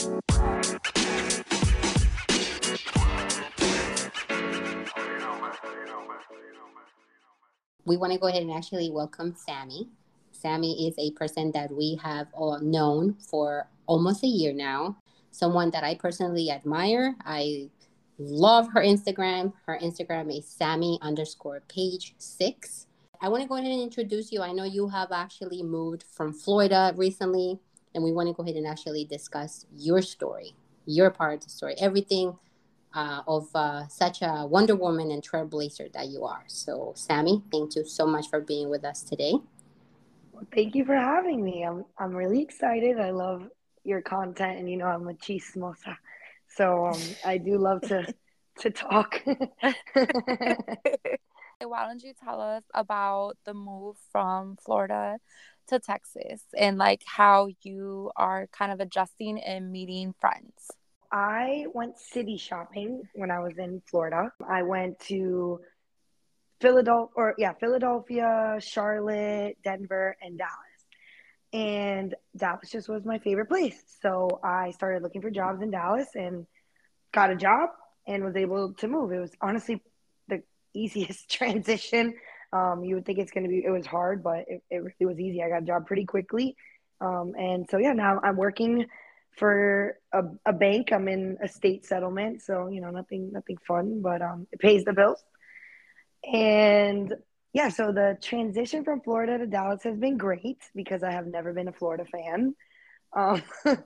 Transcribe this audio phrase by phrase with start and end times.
[0.00, 0.08] We
[7.96, 9.88] want to go ahead and actually welcome Sammy.
[10.32, 14.96] Sammy is a person that we have all known for almost a year now.
[15.32, 17.14] Someone that I personally admire.
[17.26, 17.68] I
[18.18, 19.52] love her Instagram.
[19.66, 22.86] Her Instagram is Sammy underscore paige six.
[23.20, 24.40] I want to go ahead and introduce you.
[24.40, 27.60] I know you have actually moved from Florida recently,
[27.94, 30.54] and we want to go ahead and actually discuss your story,
[30.86, 32.36] your part of the story, everything
[32.94, 36.44] uh, of uh, such a Wonder Woman and trailblazer that you are.
[36.46, 39.34] So, Sammy, thank you so much for being with us today.
[40.32, 41.62] Well, thank you for having me.
[41.62, 42.98] I'm I'm really excited.
[42.98, 43.48] I love
[43.84, 45.96] your content, and you know I'm a chismosa,
[46.48, 48.06] so um, I do love to
[48.60, 49.22] to talk.
[51.62, 55.18] Why don't you tell us about the move from Florida
[55.70, 60.70] to Texas and like how you are kind of adjusting and meeting friends?
[61.12, 64.32] I went city shopping when I was in Florida.
[64.48, 65.60] I went to
[66.60, 70.52] Philadelphia, or yeah, Philadelphia, Charlotte, Denver, and Dallas.
[71.52, 73.82] And Dallas just was my favorite place.
[74.02, 76.46] So I started looking for jobs in Dallas and
[77.12, 77.70] got a job
[78.06, 79.10] and was able to move.
[79.10, 79.82] It was honestly
[80.28, 80.42] the
[80.74, 82.14] easiest transition.
[82.52, 85.06] Um, you would think it's going to be, it was hard, but it, it really
[85.06, 85.42] was easy.
[85.42, 86.56] I got a job pretty quickly.
[87.00, 88.86] Um, and so, yeah, now I'm working
[89.36, 90.92] for a, a bank.
[90.92, 94.92] I'm in estate settlement, so you know nothing nothing fun, but um, it pays the
[94.92, 95.24] bills.
[96.30, 97.14] And
[97.52, 101.52] yeah, so the transition from Florida to Dallas has been great because I have never
[101.52, 102.54] been a Florida fan.
[103.16, 103.42] Um,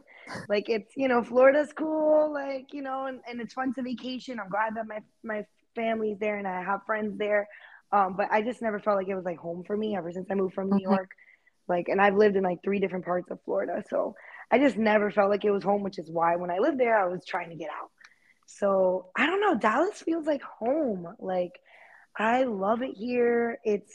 [0.48, 4.40] like it's you know Florida's cool, like you know, and, and it's fun to vacation.
[4.40, 7.48] I'm glad that my my family's there and I have friends there.
[7.94, 10.26] Um, but I just never felt like it was like home for me ever since
[10.28, 10.92] I moved from New mm-hmm.
[10.92, 11.10] York.
[11.68, 14.16] Like, and I've lived in like three different parts of Florida, so
[14.50, 16.98] I just never felt like it was home, which is why when I lived there,
[16.98, 17.90] I was trying to get out.
[18.46, 19.56] So I don't know.
[19.56, 21.06] Dallas feels like home.
[21.18, 21.52] Like
[22.16, 23.58] I love it here.
[23.64, 23.92] It's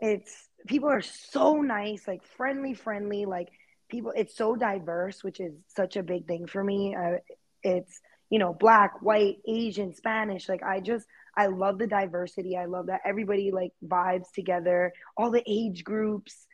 [0.00, 3.26] it's people are so nice, like friendly, friendly.
[3.26, 3.48] Like
[3.90, 6.96] people, it's so diverse, which is such a big thing for me.
[6.96, 7.18] Uh,
[7.62, 10.48] it's you know black, white, Asian, Spanish.
[10.48, 11.06] Like I just
[11.38, 12.56] I love the diversity.
[12.56, 14.92] I love that everybody like vibes together.
[15.16, 16.48] All the age groups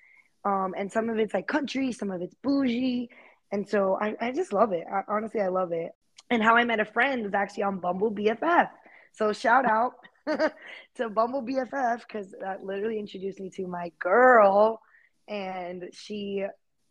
[0.44, 3.08] um, and some of it's like country, some of it's bougie,
[3.50, 4.84] and so I, I just love it.
[4.92, 5.92] I, honestly, I love it.
[6.30, 8.68] And how I met a friend was actually on Bumble BFF.
[9.12, 9.92] So shout out
[10.26, 14.80] to Bumble BFF because that literally introduced me to my girl,
[15.28, 16.44] and she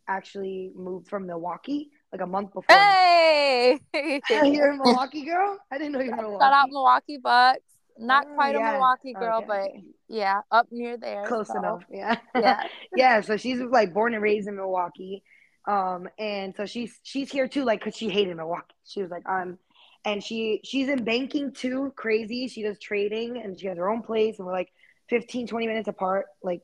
[0.08, 2.76] actually moved from Milwaukee like a month before.
[2.76, 3.80] Hey,
[4.30, 5.60] you're a Milwaukee girl.
[5.72, 6.44] I didn't know you were Milwaukee.
[6.44, 7.62] Shout out Milwaukee Bucks.
[7.98, 8.70] Not oh, quite yeah.
[8.70, 9.48] a Milwaukee girl, okay.
[9.48, 11.24] but yeah, up near there.
[11.26, 11.58] Close so.
[11.58, 11.84] enough.
[11.90, 12.18] Yeah.
[12.36, 12.64] Yeah.
[12.96, 13.22] yeah.
[13.22, 15.24] So she's like born and raised in Milwaukee.
[15.68, 18.76] Um, and so she's she's here too, like cause she hated Milwaukee.
[18.86, 19.58] She was like, um,
[20.06, 22.48] and she she's in banking too, crazy.
[22.48, 24.72] She does trading and she has her own place, and we're like
[25.10, 26.62] 15, 20 minutes apart, like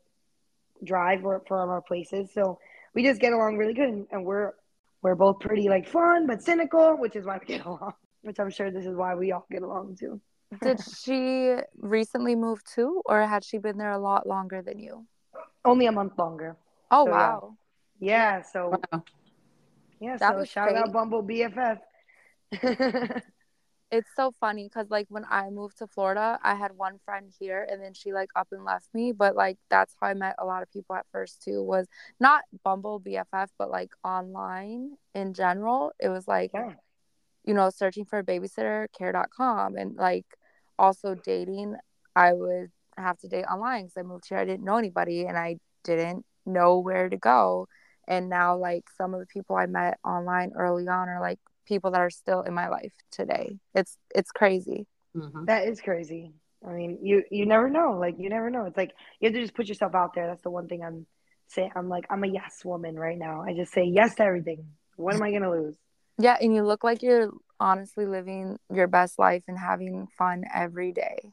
[0.83, 2.29] drive for from our places.
[2.33, 2.59] So
[2.93, 4.53] we just get along really good and, and we're
[5.01, 7.93] we're both pretty like fun but cynical, which is why we get along.
[8.21, 10.19] Which I'm sure this is why we all get along too.
[10.61, 15.05] Did she recently move too, or had she been there a lot longer than you?
[15.63, 16.57] Only a month longer.
[16.89, 17.57] Oh so, wow.
[17.99, 18.37] Yeah.
[18.37, 19.03] yeah so wow.
[19.99, 20.17] yeah.
[20.17, 20.77] That so shout great.
[20.77, 21.79] out Bumble BFF.
[23.91, 27.67] it's so funny because like when I moved to Florida, I had one friend here,
[27.69, 29.11] and then she like up and left me.
[29.11, 31.61] But like that's how I met a lot of people at first too.
[31.61, 31.87] Was
[32.19, 35.91] not Bumble BFF, but like online in general.
[35.99, 36.51] It was like.
[36.55, 36.73] Yeah
[37.45, 40.25] you know, searching for a babysitter, care.com, and like
[40.79, 41.75] also dating,
[42.15, 44.37] I would have to date online because I moved here.
[44.37, 47.67] I didn't know anybody and I didn't know where to go.
[48.07, 51.91] And now, like, some of the people I met online early on are like people
[51.91, 53.57] that are still in my life today.
[53.75, 54.87] It's it's crazy.
[55.15, 55.45] Mm-hmm.
[55.45, 56.33] That is crazy.
[56.67, 57.97] I mean, you you never know.
[57.99, 58.65] Like, you never know.
[58.65, 60.27] It's like you have to just put yourself out there.
[60.27, 61.05] That's the one thing I'm
[61.49, 61.71] saying.
[61.75, 63.43] I'm like, I'm a yes woman right now.
[63.43, 64.65] I just say yes to everything.
[64.95, 65.75] What am I gonna lose?
[66.19, 67.31] Yeah, and you look like you're
[67.61, 71.31] honestly living your best life and having fun every day.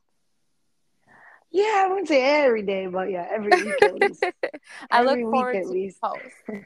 [1.51, 4.25] Yeah, I wouldn't say every day, but yeah, every week at least.
[4.91, 6.01] I every look forward to least.
[6.01, 6.25] post.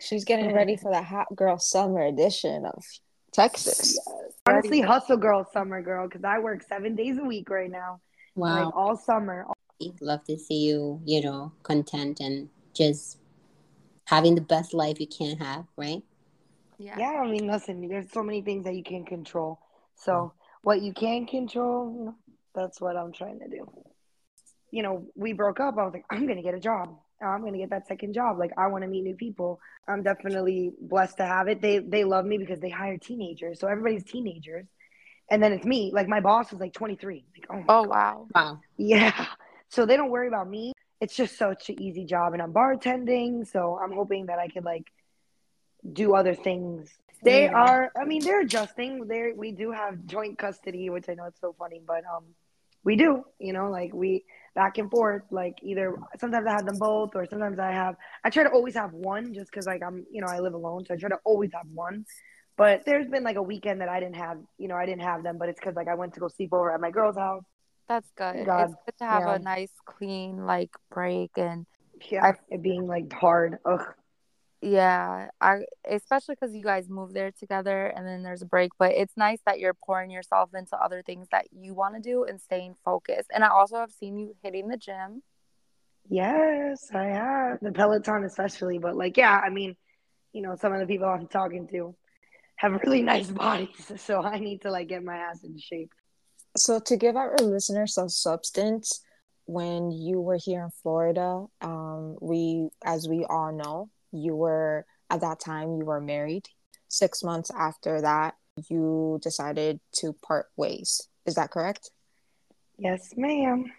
[0.00, 2.84] She's getting ready for the hot girl summer edition of
[3.32, 3.96] Texas.
[3.96, 4.32] Yes.
[4.46, 8.00] Honestly, hustle girl summer girl because I work seven days a week right now.
[8.34, 9.46] Wow, like all summer.
[10.00, 13.18] Love to see you, you know, content and just
[14.04, 16.02] having the best life you can have, right?
[16.78, 16.96] Yeah.
[16.98, 17.20] Yeah.
[17.22, 19.60] I mean, listen, there's so many things that you can control.
[19.96, 20.32] So
[20.62, 22.14] what you can control,
[22.54, 23.70] that's what I'm trying to do.
[24.70, 25.76] You know, we broke up.
[25.78, 26.96] I was like, I'm gonna get a job.
[27.22, 28.38] I'm gonna get that second job.
[28.38, 29.60] Like I want to meet new people.
[29.88, 31.62] I'm definitely blessed to have it.
[31.62, 34.66] They they love me because they hire teenagers, so everybody's teenagers,
[35.30, 35.92] and then it's me.
[35.94, 37.24] Like my boss is like 23.
[37.36, 37.88] Like oh, oh God.
[37.88, 38.26] wow.
[38.34, 38.60] Wow.
[38.76, 39.26] yeah.
[39.68, 40.72] So they don't worry about me.
[41.00, 44.64] It's just such an easy job, and I'm bartending, so I'm hoping that I could
[44.64, 44.84] like
[45.92, 46.90] do other things.
[47.22, 47.52] They Yeah.
[47.54, 47.92] are.
[48.00, 49.06] I mean, they're adjusting.
[49.06, 52.24] They we do have joint custody, which I know it's so funny, but um,
[52.84, 53.24] we do.
[53.38, 54.24] You know, like we
[54.54, 55.22] back and forth.
[55.30, 57.96] Like either sometimes I have them both, or sometimes I have.
[58.24, 60.84] I try to always have one, just because like I'm, you know, I live alone,
[60.84, 62.04] so I try to always have one.
[62.56, 65.22] But there's been like a weekend that I didn't have, you know, I didn't have
[65.22, 67.44] them, but it's because like I went to go sleep over at my girl's house.
[67.88, 68.46] That's good.
[68.46, 69.34] God, It's good to have yeah.
[69.34, 71.66] a nice, clean like break and
[72.10, 73.58] Yeah, I- it being like hard.
[73.66, 73.84] Ugh.
[74.62, 78.72] Yeah, I especially because you guys move there together and then there's a break.
[78.78, 82.24] But it's nice that you're pouring yourself into other things that you want to do
[82.24, 83.30] and staying focused.
[83.34, 85.22] And I also have seen you hitting the gym.
[86.08, 88.78] Yes, I have the Peloton, especially.
[88.78, 89.76] But like, yeah, I mean,
[90.32, 91.94] you know, some of the people I'm talking to
[92.56, 95.92] have really nice bodies, so I need to like get my ass in shape.
[96.56, 99.02] So to give our listeners some substance,
[99.44, 105.20] when you were here in Florida, um, we, as we all know, you were at
[105.20, 106.48] that time you were married.
[106.88, 108.34] Six months after that,
[108.68, 111.08] you decided to part ways.
[111.26, 111.90] Is that correct?
[112.78, 113.72] Yes, ma'am.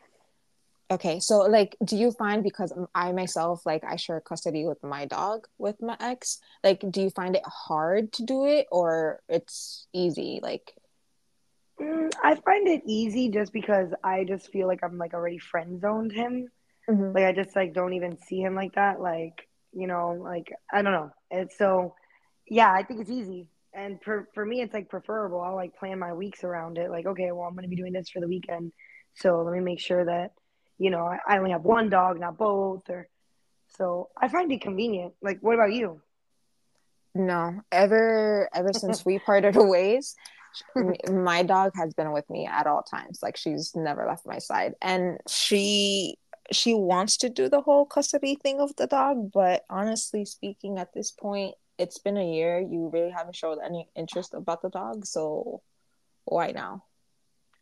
[0.89, 5.05] Okay, so like, do you find because I myself, like, I share custody with my
[5.05, 9.87] dog with my ex, like, do you find it hard to do it or it's
[9.93, 10.39] easy?
[10.41, 10.73] Like,
[11.79, 15.79] Mm, I find it easy just because I just feel like I'm like already friend
[15.79, 16.49] zoned him.
[16.89, 17.13] Mhm.
[17.13, 18.99] Like I just like don't even see him like that.
[18.99, 19.47] Like
[19.77, 21.11] you know, like I don't know.
[21.29, 21.95] And so,
[22.47, 23.47] yeah, I think it's easy.
[23.73, 25.41] And for for me, it's like preferable.
[25.41, 26.89] I'll like plan my weeks around it.
[26.89, 28.71] Like okay, well I'm gonna be doing this for the weekend,
[29.15, 30.31] so let me make sure that
[30.79, 32.89] you know I, I only have one dog, not both.
[32.89, 33.07] Or
[33.77, 35.13] so I find it convenient.
[35.21, 36.01] Like what about you?
[37.17, 40.15] no, ever ever since we parted ways,
[41.09, 43.19] my dog has been with me at all times.
[43.21, 46.17] Like, she's never left my side, and she
[46.51, 50.93] she wants to do the whole custody thing of the dog, but honestly speaking, at
[50.93, 52.59] this point, it's been a year.
[52.59, 55.61] You really haven't showed any interest about the dog, so
[56.25, 56.83] why now?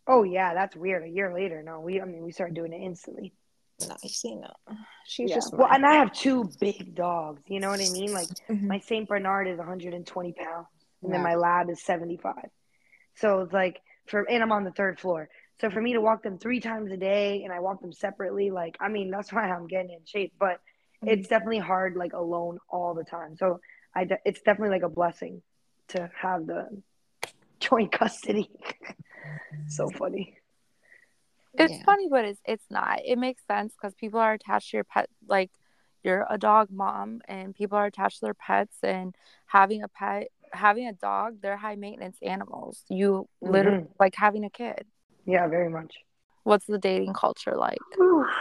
[0.08, 1.04] Oh yeah, that's weird.
[1.04, 3.34] A year later, no, we I mean we started doing it instantly.
[3.80, 4.54] Nice, you know.
[5.06, 5.36] She's Yeah.
[5.36, 7.42] just Well, and I have two big dogs.
[7.48, 8.14] You know what I mean?
[8.14, 8.68] Like Mhm.
[8.68, 10.68] my Saint Bernard is 120 pounds,
[11.02, 12.50] and then my lab is 75.
[13.16, 15.30] So it's like for, and I'm on the third floor.
[15.62, 18.52] So for me to walk them three times a day, and I walk them separately,
[18.52, 20.34] like I mean that's why I'm getting in shape.
[20.40, 20.58] But
[21.04, 21.10] mm-hmm.
[21.10, 23.36] it's definitely hard, like alone all the time.
[23.38, 23.60] So
[23.94, 25.42] I, de- it's definitely like a blessing
[25.90, 26.68] to have the
[27.60, 28.50] joint custody.
[29.68, 30.38] so funny.
[31.58, 31.84] It's Yeah.
[31.84, 33.00] funny, but it's it's not.
[33.06, 35.10] It makes sense because people are attached to your pet.
[35.28, 35.52] Like
[36.04, 38.78] you're a dog mom, and people are attached to their pets.
[38.84, 39.16] And
[39.46, 42.84] having a pet, having a dog, they're high maintenance animals.
[42.90, 43.94] You literally mm-hmm.
[44.00, 44.86] like having a kid.
[45.26, 45.94] Yeah, very much.
[46.44, 47.80] What's the dating culture like?
[48.00, 48.26] Ooh.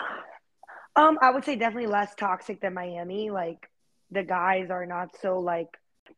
[0.97, 3.29] Um, I would say definitely less toxic than Miami.
[3.29, 3.69] Like
[4.13, 5.67] the guys are not so like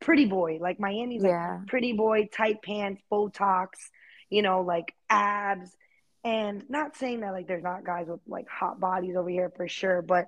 [0.01, 0.59] pretty boy.
[0.61, 3.69] Like Miami's like pretty boy, tight pants, Botox,
[4.29, 5.75] you know, like abs.
[6.25, 9.67] And not saying that like there's not guys with like hot bodies over here for
[9.67, 10.27] sure, but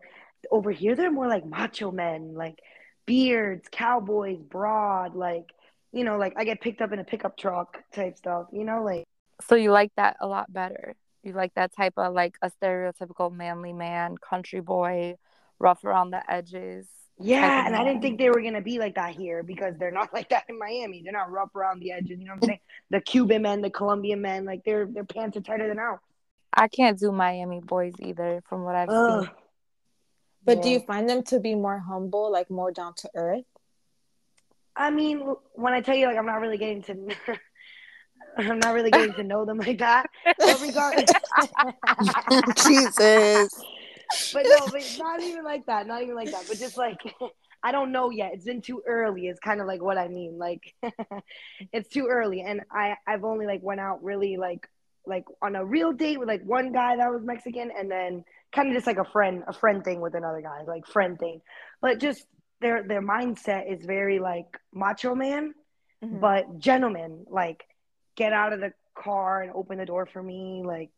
[0.51, 2.59] over here they're more like macho men, like
[3.05, 5.53] beards, cowboys, broad, like
[5.93, 8.83] you know, like I get picked up in a pickup truck type stuff, you know,
[8.83, 9.05] like
[9.47, 10.95] So you like that a lot better.
[11.23, 15.17] You like that type of like a stereotypical manly man, country boy,
[15.59, 16.87] rough around the edges.
[17.21, 19.91] Yeah, of and I didn't think they were gonna be like that here because they're
[19.91, 21.03] not like that in Miami.
[21.03, 22.19] They're not rough around the edges.
[22.19, 22.61] You know what I'm saying?
[22.91, 26.01] the Cuban men, the Colombian men, like their their pants are tighter than ours.
[26.53, 29.25] I can't do Miami boys either, from what I've Ugh.
[29.25, 29.31] seen.
[30.45, 33.45] But do you find them to be more humble, like more down to earth?
[34.75, 36.95] I mean, when I tell you, like, I'm not really getting to,
[38.37, 40.07] I'm not really getting to know them like that.
[40.39, 41.11] But regardless,
[42.67, 43.49] Jesus.
[44.33, 45.87] but no, but not even like that.
[45.87, 46.45] Not even like that.
[46.49, 46.99] But just like,
[47.63, 48.33] I don't know yet.
[48.35, 49.27] It's been too early.
[49.27, 50.39] It's kind of like what I mean.
[50.39, 50.75] Like,
[51.73, 54.69] it's too early, and I I've only like went out really like
[55.07, 58.69] like on a real date with like one guy that was Mexican, and then kind
[58.69, 61.41] of just like a friend a friend thing with another guy, like friend thing.
[61.81, 62.25] But just
[62.61, 65.55] their their mindset is very like macho man,
[66.05, 66.21] Mhm.
[66.21, 67.25] but gentleman.
[67.29, 67.65] Like,
[68.19, 70.63] get out of the car and open the door for me.
[70.67, 70.91] Like,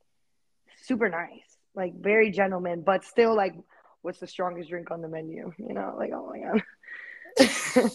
[0.83, 1.59] super nice.
[1.75, 3.55] Like very gentleman, but still like,
[4.03, 5.53] what's the strongest drink on the menu?
[5.59, 6.63] You know, like oh my god.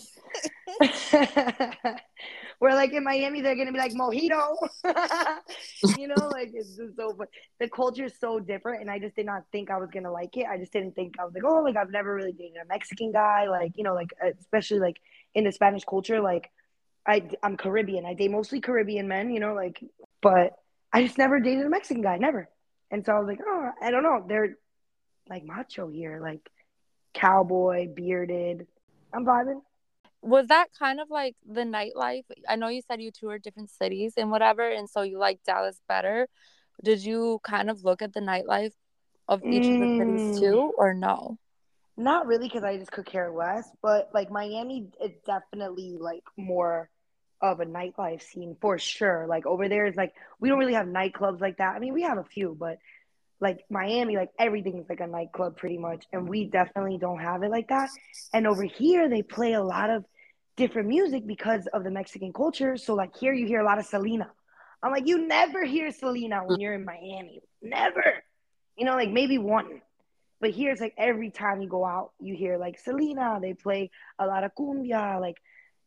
[2.62, 4.55] We're like in Miami, they're gonna be like mojito.
[5.98, 7.27] you know, like it's just so fun.
[7.60, 10.38] The culture is so different, and I just did not think I was gonna like
[10.38, 10.46] it.
[10.50, 13.12] I just didn't think I was like, oh, like I've never really dated a Mexican
[13.12, 15.01] guy, like you know, like especially like
[15.34, 16.50] in the Spanish culture, like
[17.08, 18.06] I I'm Caribbean.
[18.06, 19.84] I date mostly Caribbean men, you know, like,
[20.22, 20.54] but
[20.92, 22.50] I just never dated a Mexican guy, never.
[22.92, 24.58] And so I was like, oh, I don't know, they're
[25.30, 26.50] like macho here, like
[27.14, 28.68] cowboy, bearded.
[29.14, 29.62] I'm vibing
[30.26, 32.24] was that kind of like the nightlife?
[32.50, 35.80] I know you said you toured different cities and whatever, and so you like Dallas
[35.88, 36.28] better.
[36.84, 38.74] Did you kind of look at the nightlife
[39.28, 39.76] of each mm.
[39.76, 41.38] of the cities too, or no?
[41.96, 43.70] Not really, because I just could care less.
[43.82, 46.90] But like Miami, it's definitely like more
[47.42, 49.25] of a nightlife scene for sure.
[49.27, 51.75] Like over there is like we don't really have nightclubs like that.
[51.75, 52.77] I mean, we have a few, but
[53.39, 57.51] like Miami, like everything's like a nightclub pretty much, and we definitely don't have it
[57.51, 57.89] like that.
[58.34, 60.06] And over here, they play a lot of
[60.56, 62.77] different music because of the Mexican culture.
[62.77, 64.32] So like here you hear a lot of Selena.
[64.82, 67.42] I'm like, you never hear Selena when you're in Miami.
[67.62, 68.24] Never.
[68.77, 69.82] You know, like maybe one.
[70.39, 73.39] But here it's like every time you go out, you hear like Selena.
[73.42, 73.89] They play
[74.20, 75.38] a lot of cumbia, like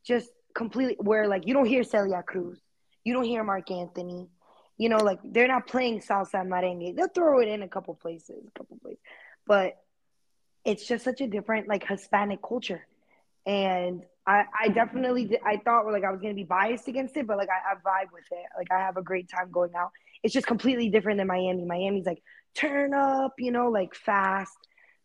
[0.05, 2.59] just completely where like you don't hear Celia Cruz.
[3.05, 4.29] You don't hear Marc Anthony.
[4.77, 6.95] You know, like they're not playing salsa merengue.
[6.97, 9.01] They'll throw it in a couple places, a couple places.
[9.47, 9.79] But
[10.65, 12.87] it's just such a different like Hispanic culture.
[13.47, 17.27] And I, I definitely did, I thought like I was gonna be biased against it,
[17.27, 18.47] but like I, I vibe with it.
[18.59, 19.93] Like I have a great time going out.
[20.25, 21.65] It's just completely different than Miami.
[21.65, 22.23] Miami's like
[22.55, 24.59] turn up, you know, like fast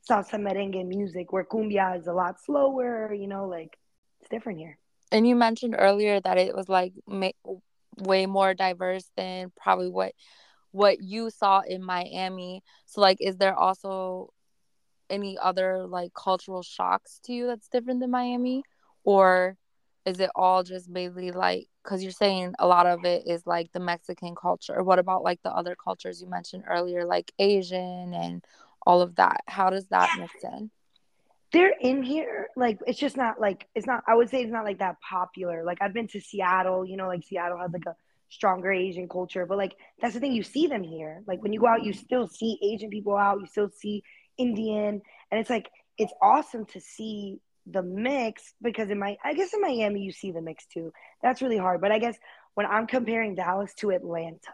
[0.09, 3.13] salsa merengue music, where cumbia is a lot slower.
[3.13, 3.77] You know, like
[4.19, 4.77] it's different here.
[5.13, 7.31] And you mentioned earlier that it was like ma-
[7.99, 10.13] way more diverse than probably what
[10.71, 12.63] what you saw in Miami.
[12.85, 14.33] So like, is there also
[15.09, 18.63] any other like cultural shocks to you that's different than Miami?
[19.05, 19.57] or
[20.05, 23.71] is it all just mainly like because you're saying a lot of it is like
[23.73, 28.43] the mexican culture what about like the other cultures you mentioned earlier like asian and
[28.85, 30.71] all of that how does that mix in
[31.53, 34.65] they're in here like it's just not like it's not i would say it's not
[34.65, 37.95] like that popular like i've been to seattle you know like seattle has like a
[38.29, 41.59] stronger asian culture but like that's the thing you see them here like when you
[41.59, 44.03] go out you still see asian people out you still see
[44.37, 49.53] indian and it's like it's awesome to see the mix because in my I guess
[49.53, 50.91] in Miami you see the mix too.
[51.21, 51.81] That's really hard.
[51.81, 52.17] But I guess
[52.55, 54.51] when I'm comparing Dallas to Atlanta,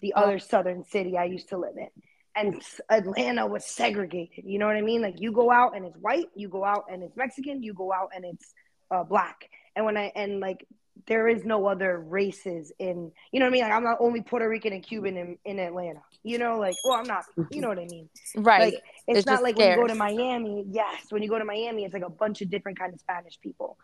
[0.00, 1.88] the other southern city I used to live in,
[2.36, 4.44] and Atlanta was segregated.
[4.44, 5.02] You know what I mean?
[5.02, 7.92] Like you go out and it's white, you go out and it's Mexican, you go
[7.92, 8.54] out and it's
[8.90, 9.48] uh, black.
[9.76, 10.66] And when I and like
[11.06, 13.62] there is no other races in you know what I mean?
[13.62, 16.02] Like I'm not only Puerto Rican and Cuban in, in Atlanta.
[16.22, 18.08] You know, like well I'm not you know what I mean.
[18.36, 18.72] Right.
[18.72, 21.44] Like it's, it's not like when you go to Miami, yes, when you go to
[21.44, 23.78] Miami it's like a bunch of different kind of Spanish people.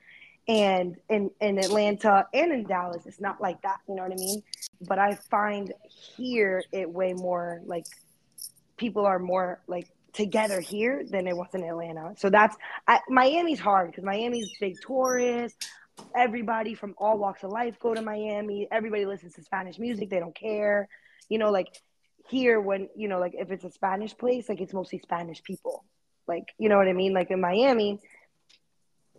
[0.47, 4.17] And in, in Atlanta and in Dallas, it's not like that, you know what I
[4.17, 4.43] mean?
[4.87, 7.87] But I find here it way more like
[8.85, 12.15] people are more like together here than it was in Atlanta.
[12.19, 15.57] So that's I, Miami's hard because Miami's big tourist
[16.15, 18.69] everybody from all walks of life go to Miami.
[18.71, 20.11] Everybody listens to Spanish music.
[20.11, 20.89] They don't care.
[21.29, 21.69] You know, like
[22.29, 25.85] here when, you know, like if it's a Spanish place, like it's mostly Spanish people.
[26.27, 27.13] Like, you know what I mean?
[27.13, 28.01] Like in Miami,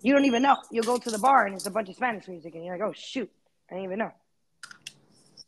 [0.01, 0.57] you don't even know.
[0.71, 2.87] You'll go to the bar and it's a bunch of Spanish music and you're like,
[2.87, 3.31] oh shoot,
[3.69, 4.11] I didn't even know.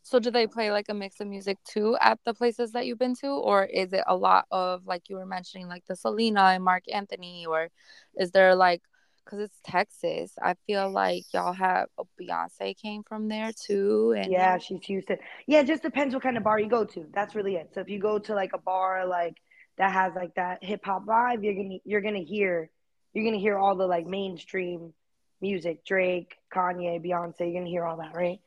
[0.08, 2.98] So do they play like a mix of music too at the places that you've
[2.98, 3.26] been to?
[3.26, 6.84] Or is it a lot of like you were mentioning like the Selena and Marc
[6.92, 7.68] Anthony or
[8.16, 8.80] is there like
[9.28, 10.32] because it's Texas.
[10.40, 15.18] I feel like y'all have oh, Beyonce came from there too, and yeah, she's Houston.
[15.46, 17.06] Yeah, it just depends what kind of bar you go to.
[17.12, 17.70] That's really it.
[17.74, 19.36] So if you go to like a bar like
[19.76, 22.70] that has like that hip hop vibe, you're gonna you're gonna hear
[23.12, 24.94] you're gonna hear all the like mainstream
[25.42, 27.40] music, Drake, Kanye, Beyonce.
[27.40, 28.40] You're gonna hear all that, right?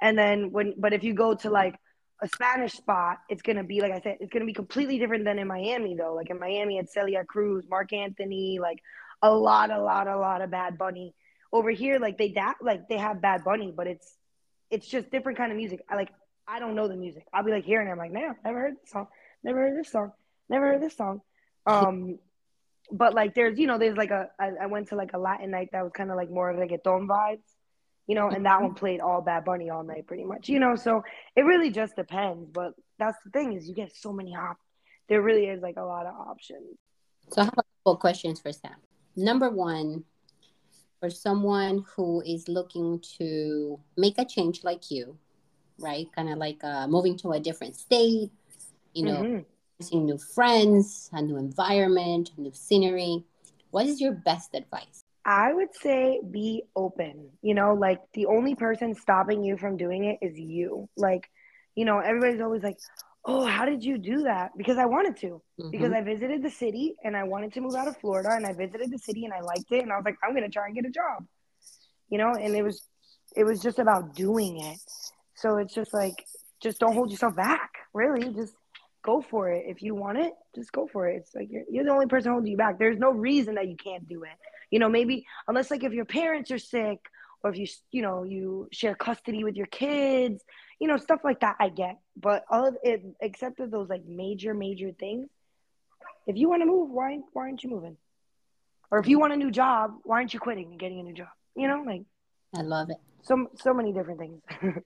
[0.00, 1.76] And then when, but if you go to like
[2.22, 5.38] a Spanish spot, it's gonna be like I said, it's gonna be completely different than
[5.38, 6.14] in Miami though.
[6.14, 8.78] Like in Miami, it's Celia Cruz, Marc Anthony, like
[9.22, 11.14] a lot, a lot, a lot of Bad Bunny.
[11.52, 14.16] Over here, like they da- like they have Bad Bunny, but it's
[14.70, 15.80] it's just different kind of music.
[15.88, 16.10] I like
[16.46, 17.26] I don't know the music.
[17.32, 19.08] I'll be like hearing it, I'm like, man, never heard this song,
[19.42, 20.12] never heard this song,
[20.48, 21.22] never heard this song.
[21.68, 22.20] Um,
[22.92, 25.50] but like there's you know there's like a I, I went to like a Latin
[25.50, 27.42] night that was kind of like more reggaeton vibes,
[28.06, 30.76] you know, and that one played all Bad Bunny all night pretty much, you know.
[30.76, 31.02] So
[31.34, 32.48] it really just depends.
[32.52, 34.58] But that's the thing is you get so many options.
[35.08, 36.76] There really is like a lot of options.
[37.30, 38.76] So I have a couple questions for Sam
[39.16, 40.04] number one,
[41.00, 45.18] for someone who is looking to make a change like you,
[45.78, 46.06] right?
[46.14, 48.30] Kind of like uh, moving to a different state,
[48.92, 49.40] you know, mm-hmm.
[49.80, 53.24] seeing new friends, a new environment, new scenery.
[53.70, 55.05] What is your best advice?
[55.26, 57.30] I would say be open.
[57.42, 60.88] You know, like the only person stopping you from doing it is you.
[60.96, 61.28] Like,
[61.74, 62.78] you know, everybody's always like,
[63.24, 65.42] "Oh, how did you do that?" Because I wanted to.
[65.60, 65.70] Mm-hmm.
[65.70, 68.52] Because I visited the city and I wanted to move out of Florida and I
[68.52, 70.66] visited the city and I liked it and I was like, "I'm going to try
[70.66, 71.26] and get a job."
[72.08, 72.88] You know, and it was
[73.34, 74.78] it was just about doing it.
[75.34, 76.24] So it's just like
[76.62, 77.72] just don't hold yourself back.
[77.92, 78.54] Really, just
[79.02, 79.64] go for it.
[79.66, 81.16] If you want it, just go for it.
[81.16, 82.78] It's like you're, you're the only person holding you back.
[82.78, 84.38] There's no reason that you can't do it.
[84.70, 86.98] You know, maybe unless like if your parents are sick
[87.42, 90.42] or if you you know you share custody with your kids,
[90.80, 91.56] you know stuff like that.
[91.60, 95.28] I get, but all of it except for those like major major things.
[96.26, 97.96] If you want to move, why why aren't you moving?
[98.90, 101.14] Or if you want a new job, why aren't you quitting and getting a new
[101.14, 101.28] job?
[101.56, 102.02] You know, like
[102.54, 102.98] I love it.
[103.22, 104.42] So so many different things.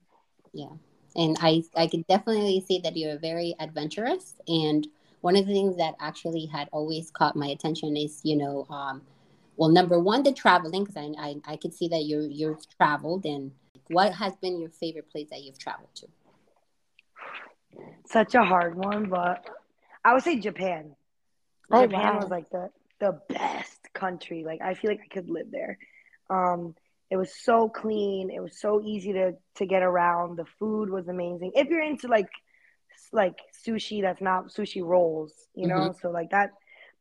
[0.53, 0.67] yeah
[1.15, 4.35] and I I can definitely see that you're very adventurous.
[4.47, 4.87] And
[5.21, 9.01] one of the things that actually had always caught my attention is you know, um,
[9.61, 13.27] well, number one, the traveling because I, I I could see that you're you've traveled.
[13.27, 13.51] And
[13.89, 16.07] what has been your favorite place that you've traveled to?
[18.07, 19.47] Such a hard one, but
[20.03, 20.95] I would say Japan.
[21.71, 22.19] Oh, Japan wow.
[22.21, 24.43] was like the the best country.
[24.43, 25.77] Like I feel like I could live there.
[26.27, 26.73] Um,
[27.11, 28.31] it was so clean.
[28.31, 30.39] It was so easy to to get around.
[30.39, 31.51] The food was amazing.
[31.53, 32.31] If you're into like
[33.13, 35.81] like sushi, that's not sushi rolls, you know.
[35.81, 35.99] Mm-hmm.
[36.01, 36.49] So like that,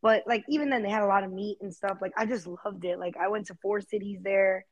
[0.02, 1.98] but like even then they had a lot of meat and stuff.
[2.00, 2.98] Like I just loved it.
[2.98, 4.64] Like I went to four cities there,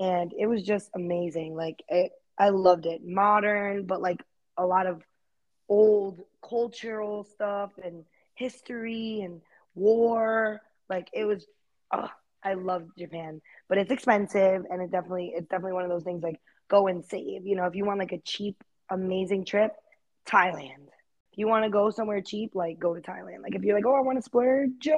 [0.00, 1.54] and it was just amazing.
[1.54, 3.02] Like it, I loved it.
[3.04, 4.22] Modern, but like
[4.56, 5.02] a lot of
[5.68, 8.04] old cultural stuff and
[8.34, 9.40] history and
[9.74, 10.60] war.
[10.88, 11.44] Like it was,
[11.92, 12.08] oh,
[12.42, 16.22] I love Japan, but it's expensive and it definitely it's definitely one of those things
[16.22, 17.46] like go and save.
[17.46, 19.72] You know, if you want like a cheap, amazing trip,
[20.26, 20.88] Thailand.
[21.38, 23.42] You want to go somewhere cheap, like go to Thailand.
[23.44, 24.88] Like if you're like, oh, I want to splurge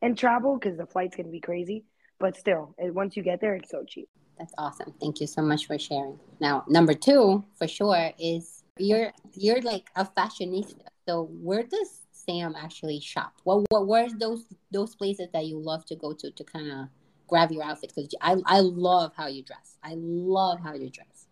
[0.00, 1.84] and travel because the flight's gonna be crazy,
[2.18, 4.08] but still, once you get there, it's so cheap.
[4.38, 4.94] That's awesome.
[4.98, 6.18] Thank you so much for sharing.
[6.40, 10.86] Now, number two for sure is you're you're like a fashionista.
[11.06, 13.34] So where does Sam actually shop?
[13.44, 16.88] What what where's those those places that you love to go to to kind of
[17.28, 17.92] grab your outfits?
[17.92, 19.76] Because I I love how you dress.
[19.82, 21.26] I love how you dress.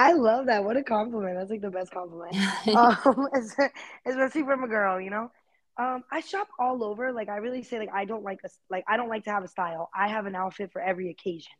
[0.00, 0.64] I love that.
[0.64, 1.36] What a compliment.
[1.36, 2.34] That's like the best compliment.
[2.74, 3.28] um,
[4.06, 5.30] especially from a girl, you know.
[5.76, 7.12] Um, I shop all over.
[7.12, 9.44] Like I really say, like I don't like a like I don't like to have
[9.44, 9.90] a style.
[9.94, 11.52] I have an outfit for every occasion.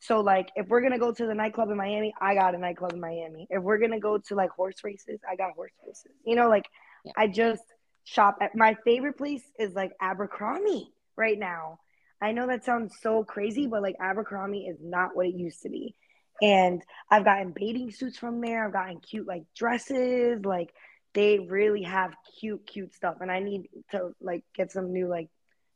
[0.00, 2.94] So like if we're gonna go to the nightclub in Miami, I got a nightclub
[2.94, 3.46] in Miami.
[3.48, 6.12] If we're gonna go to like horse races, I got horse races.
[6.24, 6.66] You know, like
[7.04, 7.12] yeah.
[7.16, 7.62] I just
[8.02, 11.78] shop at my favorite place is like Abercrombie right now.
[12.20, 15.68] I know that sounds so crazy, but like Abercrombie is not what it used to
[15.68, 15.94] be.
[16.40, 18.64] And I've gotten bathing suits from there.
[18.64, 20.44] I've gotten cute like dresses.
[20.44, 20.72] Like
[21.14, 23.16] they really have cute, cute stuff.
[23.20, 25.28] And I need to like get some new like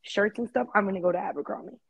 [0.03, 0.69] shirts and stuff.
[0.75, 1.81] I'm gonna go to Abercrombie.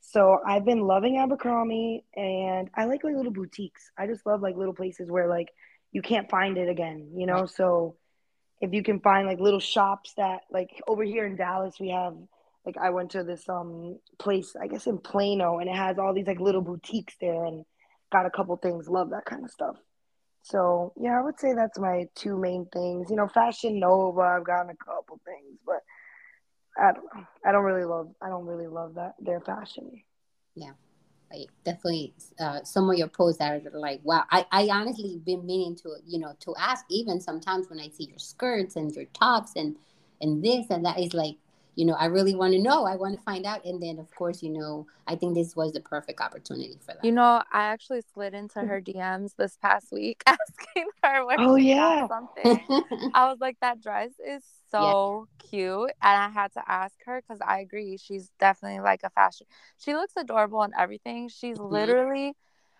[0.00, 3.90] So I've been loving Abercrombie and I like like little boutiques.
[3.98, 5.48] I just love like little places where like
[5.92, 7.46] you can't find it again, you know?
[7.46, 7.96] So
[8.60, 12.14] if you can find like little shops that like over here in Dallas we have
[12.66, 16.14] like I went to this um place I guess in Plano and it has all
[16.14, 17.64] these like little boutiques there and
[18.14, 19.76] got a couple things love that kind of stuff.
[20.42, 23.10] So yeah, I would say that's my two main things.
[23.10, 25.80] You know, Fashion Nova, I've gotten a couple things, but
[26.78, 27.26] I don't.
[27.46, 30.02] I don't really love I don't really love that their fashion.
[30.54, 30.72] Yeah
[31.64, 35.96] definitely uh, some of your posts are like wow I, I honestly been meaning to
[36.06, 39.76] you know to ask even sometimes when i see your skirts and your tops and
[40.20, 41.36] and this and that is like
[41.76, 44.10] you know i really want to know i want to find out and then of
[44.14, 47.04] course you know i think this was the perfect opportunity for that.
[47.04, 51.56] You know i actually slid into her dms this past week asking her what oh
[51.56, 52.06] yeah.
[52.08, 52.60] something.
[53.14, 54.42] I was like that dress is
[54.74, 55.48] so yeah.
[55.48, 59.46] cute and i had to ask her because i agree she's definitely like a fashion
[59.78, 61.72] she looks adorable and everything she's mm-hmm.
[61.72, 62.32] literally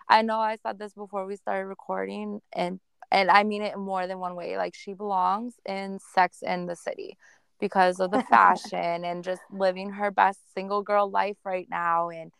[0.09, 2.81] i know i said this before we started recording and
[3.13, 6.67] and i mean it in more than one way like she belongs in sex in
[6.67, 7.17] the city
[7.61, 12.33] because of the fashion and just living her best single girl life right now and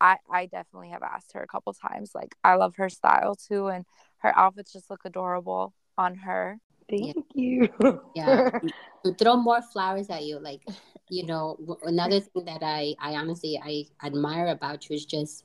[0.00, 3.66] I, I definitely have asked her a couple times like i love her style too
[3.66, 3.84] and
[4.18, 7.66] her outfits just look adorable on her Thank yeah.
[7.68, 7.68] you.
[8.14, 8.50] yeah.
[9.04, 10.38] To throw more flowers at you.
[10.38, 10.62] Like,
[11.10, 15.44] you know, another thing that I, I honestly, I admire about you is just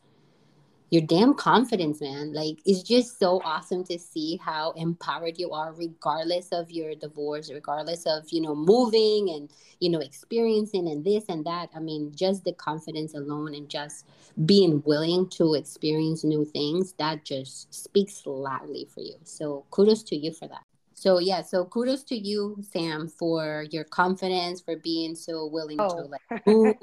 [0.94, 2.34] your damn confidence, man.
[2.34, 7.52] Like, it's just so awesome to see how empowered you are, regardless of your divorce,
[7.52, 11.72] regardless of, you know, moving and, you know, experiencing and this and that.
[11.76, 14.06] I mean, just the confidence alone and just
[14.46, 19.16] being willing to experience new things, that just speaks loudly for you.
[19.24, 20.62] So kudos to you for that.
[20.94, 25.90] So yeah, so kudos to you, Sam, for your confidence, for being so willing oh.
[25.90, 26.76] to like move,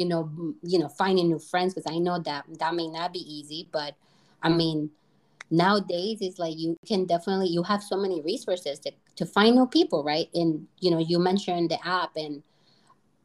[0.00, 3.20] you know, you know, finding new friends because I know that that may not be
[3.20, 3.94] easy, but
[4.42, 4.90] I mean,
[5.50, 9.66] nowadays it's like you can definitely you have so many resources to, to find new
[9.66, 10.28] people right?
[10.34, 12.42] And you know you mentioned the app and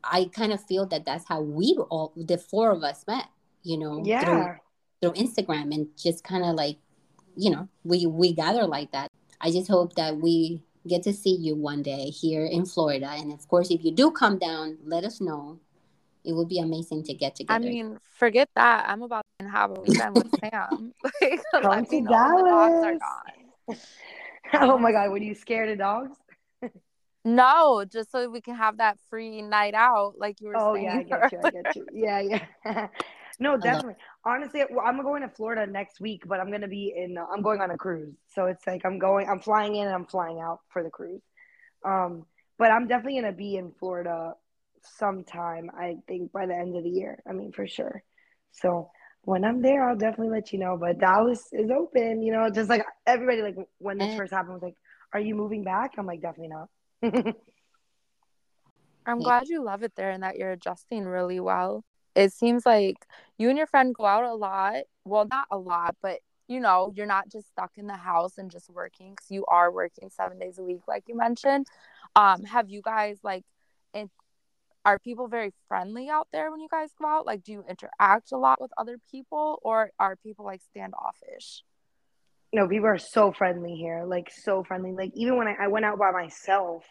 [0.03, 3.25] i kind of feel that that's how we all the four of us met
[3.63, 4.23] you know yeah.
[4.23, 4.55] through,
[5.01, 6.77] through instagram and just kind of like
[7.35, 9.09] you know we we gather like that.
[9.41, 13.33] I just hope that we get to see you one day here in florida and
[13.33, 15.59] of course if you do come down let us know
[16.25, 17.53] it would be amazing to get together.
[17.53, 18.89] I mean, forget that.
[18.89, 20.93] I'm about to have a weekend with Sam.
[21.21, 22.99] like, Come to Dallas.
[24.53, 26.17] oh my god, were you scared of dogs?
[27.25, 30.89] no, just so we can have that free night out, like you were oh, saying.
[30.89, 31.39] Oh yeah, I get you.
[31.43, 31.85] I get you.
[31.93, 32.19] Yeah,
[32.65, 32.88] yeah.
[33.39, 33.95] no, definitely.
[34.25, 37.17] Honestly, well, I'm going to Florida next week, but I'm gonna be in.
[37.17, 39.27] Uh, I'm going on a cruise, so it's like I'm going.
[39.29, 41.21] I'm flying in and I'm flying out for the cruise.
[41.83, 42.25] Um,
[42.57, 44.33] but I'm definitely gonna be in Florida
[44.85, 45.69] sometime.
[45.77, 47.19] I think by the end of the year.
[47.27, 48.03] I mean, for sure.
[48.51, 48.89] So
[49.23, 50.77] when I'm there, I'll definitely let you know.
[50.79, 54.61] But Dallas is open, you know, just like everybody, like when this first happened, was
[54.63, 54.77] like,
[55.13, 56.69] "Are you moving back?" I'm like, definitely not.
[59.07, 61.83] I'm glad you love it there and that you're adjusting really well.
[62.15, 62.95] It seems like
[63.37, 64.83] you and your friend go out a lot.
[65.03, 68.51] Well, not a lot, but you know, you're not just stuck in the house and
[68.51, 71.67] just working because you are working seven days a week, like you mentioned.
[72.15, 73.43] Um, have you guys like
[73.93, 74.11] in-
[74.85, 77.25] are people very friendly out there when you guys go out?
[77.25, 81.63] Like, do you interact a lot with other people, or are people like standoffish?
[82.53, 84.91] No, people are so friendly here, like so friendly.
[84.93, 86.83] Like even when I, I went out by myself,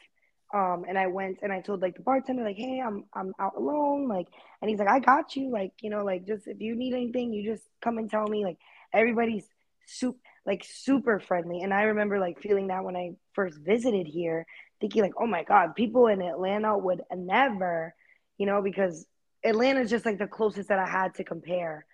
[0.53, 3.55] um, and I went and I told like the bartender, like, hey, I'm I'm out
[3.57, 4.27] alone, like,
[4.61, 7.33] and he's like, I got you, like, you know, like just if you need anything,
[7.33, 8.45] you just come and tell me.
[8.45, 8.59] Like
[8.93, 9.47] everybody's
[9.87, 14.47] super like super friendly, and I remember like feeling that when I first visited here,
[14.81, 17.95] thinking like, oh my God, people in Atlanta would never,
[18.39, 19.07] you know, because
[19.45, 21.87] Atlanta is just like the closest that I had to compare.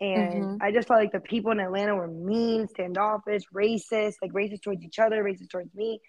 [0.00, 0.56] And mm-hmm.
[0.62, 4.82] I just felt like the people in Atlanta were mean, standoffish, racist, like racist towards
[4.84, 6.00] each other, racist towards me.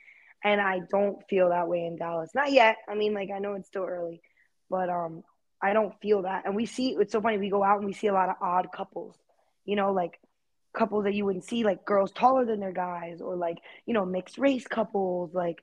[0.43, 2.31] And I don't feel that way in Dallas.
[2.33, 2.77] Not yet.
[2.89, 4.21] I mean, like I know it's still early,
[4.69, 5.23] but um
[5.61, 6.43] I don't feel that.
[6.45, 8.35] And we see it's so funny, we go out and we see a lot of
[8.41, 9.15] odd couples,
[9.65, 10.19] you know, like
[10.75, 14.05] couples that you wouldn't see, like girls taller than their guys, or like, you know,
[14.05, 15.59] mixed race couples, like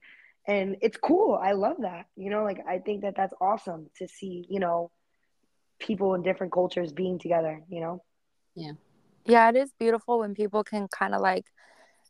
[0.50, 1.38] and it's cool.
[1.40, 4.90] I love that you know like i think that that's awesome to see you know
[5.78, 8.02] people in different cultures being together you know?
[8.54, 8.72] Yeah.
[9.24, 11.46] Yeah it is beautiful when people can kind of like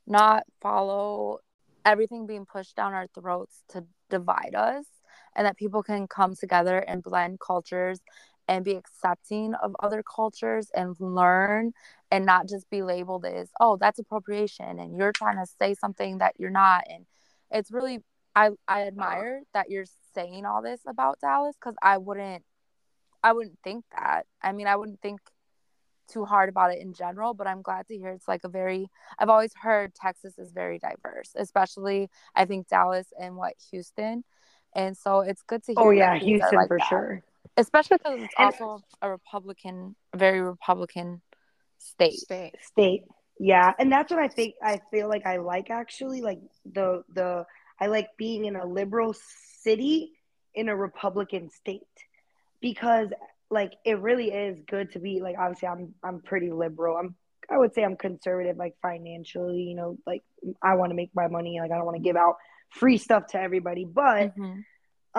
[0.06, 1.38] not follow
[1.84, 4.86] everything being pushed down our throats to divide us
[5.36, 8.00] and that people can come together and blend cultures
[8.48, 11.72] and be accepting of other cultures and learn
[12.10, 16.18] and not just be labeled as oh that's appropriation and you're trying to say something
[16.18, 17.06] that you're not and
[17.52, 18.00] it's really
[18.34, 18.86] I I oh.
[18.86, 22.44] admire that you're saying all this about Dallas because I wouldn't
[23.22, 24.26] I wouldn't think that.
[24.42, 25.20] I mean, I wouldn't think
[26.08, 28.88] too hard about it in general, but I'm glad to hear it's like a very
[29.18, 34.24] I've always heard Texas is very diverse, especially I think Dallas and what Houston.
[34.74, 36.04] And so it's good to oh, hear.
[36.04, 36.88] Oh yeah, Houston like for that.
[36.88, 37.22] sure.
[37.56, 41.20] Especially because it's also a Republican, very Republican
[41.78, 42.14] state.
[42.14, 42.54] State.
[42.62, 43.04] State.
[43.38, 44.54] Yeah, and that's what I think.
[44.62, 47.46] I feel like I like actually, like the the
[47.80, 49.14] I like being in a liberal
[49.62, 50.12] city
[50.54, 51.82] in a Republican state
[52.60, 53.08] because
[53.50, 56.96] like it really is good to be like obviously I'm I'm pretty liberal.
[56.96, 57.14] I'm
[57.50, 60.22] I would say I'm conservative like financially, you know, like
[60.62, 62.36] I want to make my money, like I don't want to give out
[62.70, 64.60] free stuff to everybody, but mm-hmm.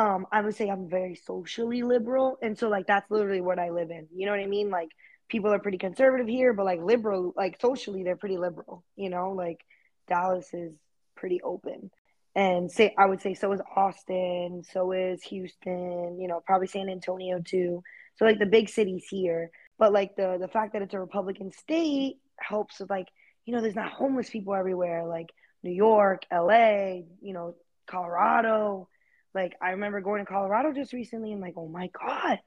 [0.01, 3.71] um I would say I'm very socially liberal and so like that's literally what I
[3.71, 4.07] live in.
[4.15, 4.69] You know what I mean?
[4.69, 4.89] Like
[5.29, 9.31] people are pretty conservative here, but like liberal like socially they're pretty liberal, you know?
[9.31, 9.59] Like
[10.07, 10.73] Dallas is
[11.15, 11.91] pretty open
[12.35, 16.89] and say I would say so is Austin, so is Houston, you know, probably San
[16.89, 17.83] Antonio too.
[18.15, 21.51] So like the big cities here, but like the the fact that it's a Republican
[21.51, 23.07] state helps with like
[23.45, 25.27] you know there's not homeless people everywhere like
[25.63, 27.55] New York, L.A., you know,
[27.87, 28.87] Colorado.
[29.33, 32.39] Like I remember going to Colorado just recently and like oh my god,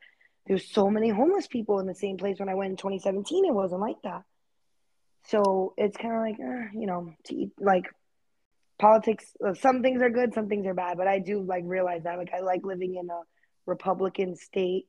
[0.47, 3.45] there's so many homeless people in the same place when I went in 2017.
[3.45, 4.23] It wasn't like that.
[5.27, 7.87] So it's kind of like uh, you know to eat, like
[8.79, 12.03] politics uh, some things are good some things are bad but i do like realize
[12.05, 13.21] that like i like living in a
[13.67, 14.89] republican state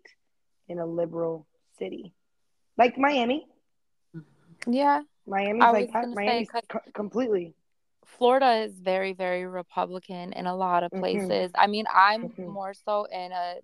[0.67, 1.45] in a liberal
[1.77, 2.13] city
[2.77, 3.45] like miami
[4.67, 7.53] yeah miami's like that miami's co- completely
[8.05, 11.01] florida is very very republican in a lot of mm-hmm.
[11.01, 11.61] places mm-hmm.
[11.61, 12.47] i mean i'm mm-hmm.
[12.47, 13.55] more so in a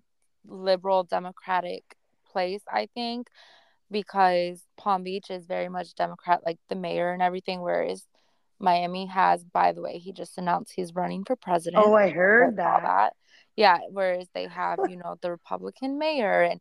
[0.46, 1.96] liberal democratic
[2.30, 3.26] place i think
[3.90, 8.06] because palm beach is very much democrat like the mayor and everything whereas
[8.62, 11.82] Miami has, by the way, he just announced he's running for president.
[11.84, 12.82] Oh, I heard that.
[12.82, 13.12] that.
[13.56, 16.60] Yeah, whereas they have, you know, the Republican mayor and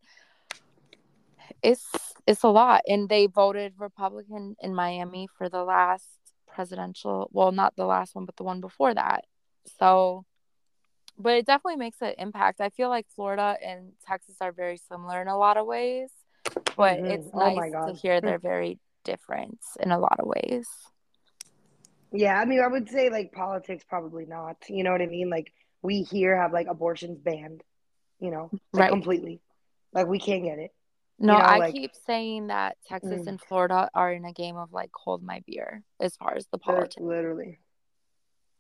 [1.62, 1.86] it's
[2.28, 6.06] it's a lot and they voted republican in miami for the last
[6.48, 9.26] presidential well not the last one but the one before that
[9.80, 10.26] so
[11.18, 15.22] but it definitely makes an impact i feel like florida and texas are very similar
[15.22, 16.12] in a lot of ways
[16.78, 17.12] but Mhm.
[17.12, 20.68] it's Oh nice to hear they're very different in a lot of ways
[22.12, 24.58] Yeah, I mean, I would say like politics, probably not.
[24.68, 25.30] You know what I mean?
[25.30, 27.64] Like we here have like abortions banned,
[28.20, 28.90] you know, like Right.
[28.92, 29.42] completely.
[29.94, 30.72] Like we can't get it.
[31.20, 33.28] no know, i like- keep saying that texas Mm.
[33.28, 36.58] and florida are in a game of like hold my beer as far as the
[36.58, 37.60] politics Literally.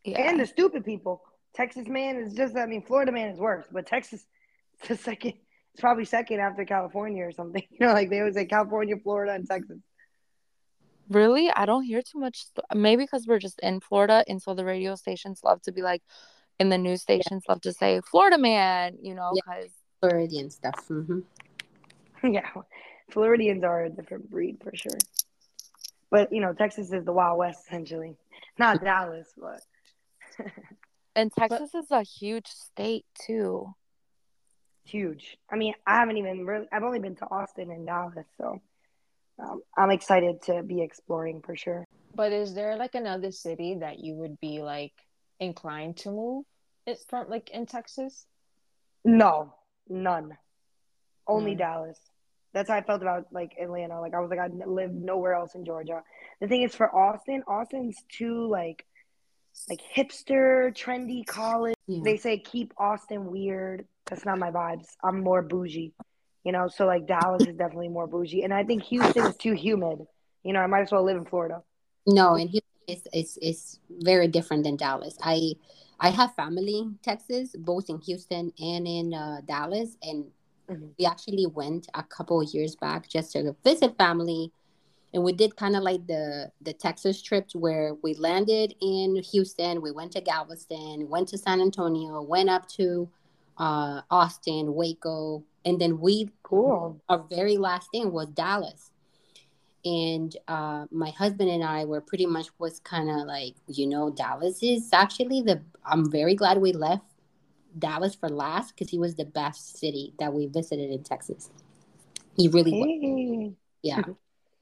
[0.03, 1.23] yeah And the stupid people.
[1.55, 4.25] Texas man is just, I mean, Florida man is worse, but Texas,
[4.79, 5.33] it's the second,
[5.73, 7.63] it's probably second after California or something.
[7.71, 9.79] You know, like they always say California, Florida, and Texas.
[11.11, 11.51] Really?
[11.51, 12.45] I don't hear too much.
[12.45, 15.81] st- Maybe because we're just in Florida, and so the radio stations love to be
[15.81, 16.01] like,
[16.59, 19.41] and the news stations love to say Florida man, you know, Yeah.
[19.57, 20.87] because Floridian stuff.
[20.87, 21.19] hmm
[22.23, 22.49] yeah.
[23.09, 24.97] Floridians are a different breed for sure.
[26.09, 28.15] But, you know, Texas is the Wild West, essentially.
[28.57, 29.61] Not Dallas, but
[31.15, 33.73] and Texas is a huge state too.
[34.85, 35.37] huge.
[35.49, 38.61] I mean, I haven't even really, I've only been to Austin and Dallas, so
[39.39, 41.85] um, I'm excited to be exploring for sure.
[42.15, 44.93] But is there like another city that you would be like
[45.39, 46.45] inclined to move?
[46.85, 48.25] It's from like in Texas.
[49.05, 49.53] No,
[49.87, 50.37] none.
[51.27, 51.59] Only Mm.
[51.59, 51.99] Dallas.
[52.53, 54.01] That's how I felt about like Atlanta.
[54.01, 56.01] Like I was like I live nowhere else in Georgia.
[56.41, 58.85] The thing is for Austin, Austin's too like
[59.69, 61.75] like hipster, trendy college.
[61.87, 62.01] Yeah.
[62.03, 63.85] They say keep Austin weird.
[64.07, 64.87] That's not my vibes.
[65.03, 65.93] I'm more bougie.
[66.43, 68.43] You know, so like Dallas is definitely more bougie.
[68.43, 69.99] And I think Houston is too humid.
[70.43, 71.61] You know, I might as well live in Florida.
[72.07, 75.17] No, and Houston is, is is very different than Dallas.
[75.21, 75.53] I
[75.99, 80.25] I have family in Texas, both in Houston and in uh, Dallas, and
[80.69, 80.93] Mhm.
[80.97, 84.51] we actually went a couple of years back just to visit family,
[85.13, 89.81] and we did kind of like the the Texas trips where we landed in Houston,
[89.81, 93.09] we went to Galveston, went to San Antonio, went up to
[93.61, 96.99] uh, Austin, Waco, and then we Cool.
[97.07, 98.89] our very last thing was Dallas.
[99.85, 104.09] And uh, my husband and I were pretty much was kind of like, you know,
[104.09, 105.61] Dallas is actually the.
[105.85, 107.05] I'm very glad we left
[107.77, 111.49] Dallas for last because he was the best city that we visited in Texas.
[112.35, 113.53] He really was.
[113.83, 114.01] Yeah,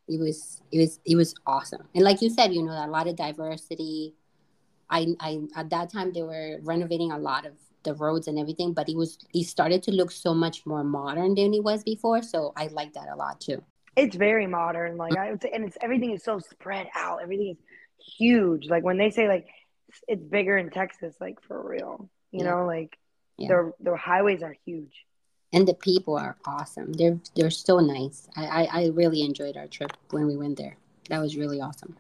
[0.08, 0.62] it was.
[0.72, 1.00] It was.
[1.06, 1.88] It was awesome.
[1.96, 4.14] And like you said, you know, a lot of diversity.
[4.90, 8.74] I, I at that time they were renovating a lot of the roads and everything,
[8.74, 12.22] but it was it started to look so much more modern than it was before.
[12.22, 13.64] So I like that a lot too.
[13.96, 17.22] It's very modern, like I would say, and it's everything is so spread out.
[17.22, 17.58] Everything is
[18.18, 18.68] huge.
[18.70, 19.48] Like when they say like
[20.08, 22.52] it's bigger in Texas, like for real, you Yeah.
[22.52, 22.98] know, like
[23.38, 23.48] Yeah.
[23.50, 25.06] their their highways are huge.
[25.52, 26.94] and the people are awesome.
[26.94, 28.28] They're they're so nice.
[28.36, 30.78] I, I I really enjoyed our trip when we went there.
[31.10, 31.96] That was really awesome.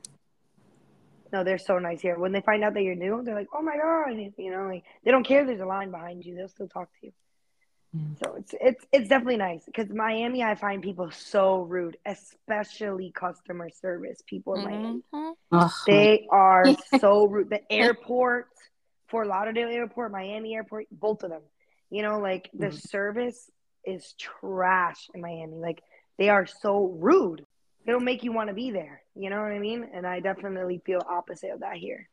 [1.31, 2.17] No, they're so nice here.
[2.17, 4.83] When they find out that you're new, they're like, "Oh my god!" You know, like
[5.03, 5.45] they don't care.
[5.45, 6.35] There's a line behind you.
[6.35, 7.13] They'll still talk to you.
[7.95, 8.17] Mm.
[8.23, 13.69] So it's it's it's definitely nice because Miami, I find people so rude, especially customer
[13.69, 15.01] service people in Miami.
[15.13, 15.33] Mhm.
[15.51, 16.65] Oh, They are
[16.99, 17.49] so rude.
[17.49, 18.47] The airport,
[19.07, 21.41] Fort Lauderdale Airport, Miami Airport, both of them.
[21.89, 22.81] You know, like the Mhm.
[22.89, 23.49] service
[23.85, 25.55] is trash in Miami.
[25.57, 25.81] Like
[26.17, 27.45] they are so rude.
[27.85, 29.01] They don't make you want to be there.
[29.19, 29.85] You know what I mean?
[29.93, 32.07] And I definitely feel opposite of that here.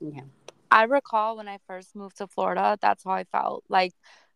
[0.00, 0.22] yeah.
[0.70, 3.64] I recall when I first moved to Florida, that's how I felt.
[3.68, 3.92] Like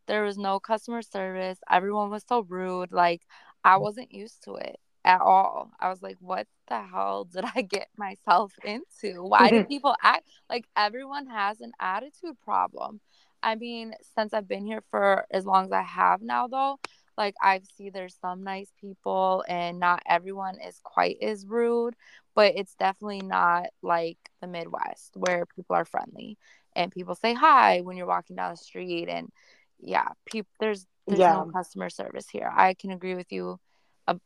[0.06, 1.58] there was no customer service.
[1.70, 2.92] Everyone was so rude.
[2.92, 3.22] Like
[3.64, 3.80] I mm.
[3.80, 5.70] wasn't used to it at all.
[5.80, 9.22] I was like, what the hell did I get myself into?
[9.22, 13.00] Why do people act like everyone has an attitude problem?
[13.42, 16.78] I mean, since I've been here for as long as I have now, though,
[17.22, 21.94] like i see there's some nice people and not everyone is quite as rude,
[22.34, 26.36] but it's definitely not like the Midwest where people are friendly
[26.74, 29.30] and people say hi when you're walking down the street and
[29.80, 31.32] yeah, people there's there's Yeah.
[31.32, 32.50] no customer service here.
[32.54, 33.58] I can agree with you.
[34.08, 34.16] Uh,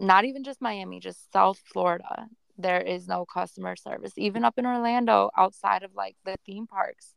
[0.00, 2.26] not even just Miami, just South Florida.
[2.58, 4.12] There is no customer service.
[4.16, 7.14] Even up in Orlando, outside of like the theme parks,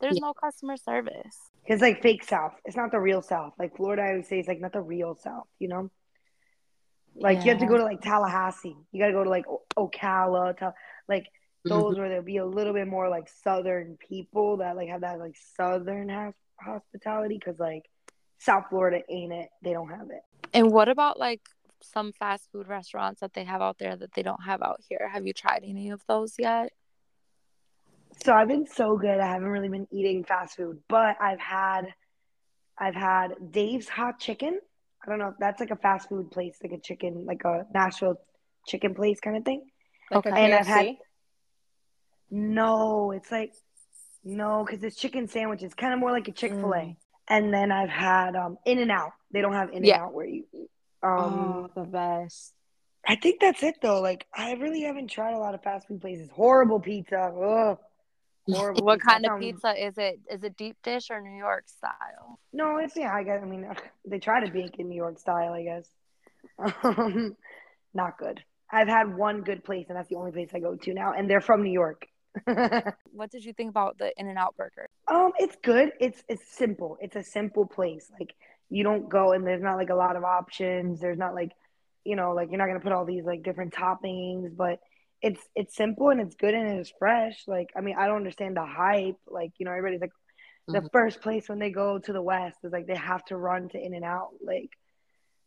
[0.00, 0.26] there's Yeah.
[0.26, 1.51] no customer service.
[1.66, 2.54] It's like fake South.
[2.64, 3.52] It's not the real South.
[3.58, 5.46] Like Florida, I would say, is like not the real South.
[5.58, 5.90] You know,
[7.14, 8.76] like you have to go to like Tallahassee.
[8.90, 10.74] You got to go to like o- Ocala, to,
[11.08, 11.26] like
[11.64, 12.00] those mm-hmm.
[12.00, 15.36] where there'll be a little bit more like Southern people that like have that like
[15.56, 17.38] Southern hos- hospitality.
[17.38, 17.84] Because like
[18.38, 19.48] South Florida ain't it.
[19.62, 20.22] They don't have it.
[20.52, 21.42] And what about like
[21.80, 25.08] some fast food restaurants that they have out there that they don't have out here?
[25.12, 26.72] Have you tried any of those yet?
[28.24, 29.18] So I've been so good.
[29.20, 31.86] I haven't really been eating fast food, but I've had,
[32.78, 34.60] I've had Dave's Hot Chicken.
[35.04, 35.28] I don't know.
[35.28, 38.20] if That's like a fast food place, like a chicken, like a Nashville
[38.68, 39.64] chicken place kind of thing.
[40.10, 40.44] Like Okay.
[40.44, 40.96] And I've had-
[42.30, 43.52] No, it's like
[44.24, 46.76] no, because it's chicken sandwiches, kind of more like a Chick Fil A.
[46.78, 46.96] Mm.
[47.28, 49.12] And then I've had um In and Out.
[49.32, 50.04] They don't have In and Yeah.
[50.04, 50.44] Out where you.
[51.02, 52.52] Um, oh, the best.
[53.04, 54.00] I think that's it though.
[54.00, 56.30] Like I really haven't tried a lot of fast food places.
[56.30, 57.18] Horrible pizza.
[57.36, 57.78] Ugh.
[58.46, 58.84] Horrible.
[58.84, 60.20] What kind of Um, pizza is it?
[60.30, 62.38] Is it deep dish or New York style?
[62.52, 63.14] No, it's yeah.
[63.14, 63.40] I guess.
[63.42, 63.66] I mean,
[64.04, 65.52] they try to bake in New York style.
[65.52, 65.88] I guess.
[66.84, 67.36] Um,
[67.94, 68.42] not good.
[68.70, 71.28] I've had one good place, and that's the only place I go to now, and
[71.28, 72.06] they're from New York.
[73.12, 74.88] What did you think about the In-N-Out burger?
[75.06, 75.92] Um, it's good.
[76.00, 76.96] It's it's simple.
[77.00, 78.10] It's a simple place.
[78.18, 78.34] Like
[78.70, 80.98] you don't go and there's not like a lot of options.
[81.00, 81.52] There's not like,
[82.04, 84.80] you know, like you're not gonna put all these like different toppings, but
[85.22, 87.44] it's it's simple and it's good and it's fresh.
[87.46, 89.16] Like I mean, I don't understand the hype.
[89.28, 90.12] Like you know, everybody's like
[90.72, 90.90] the Mhm.
[90.92, 93.78] first place when they go to the West is like they have to run to
[93.78, 94.30] In-N-Out.
[94.44, 94.70] Like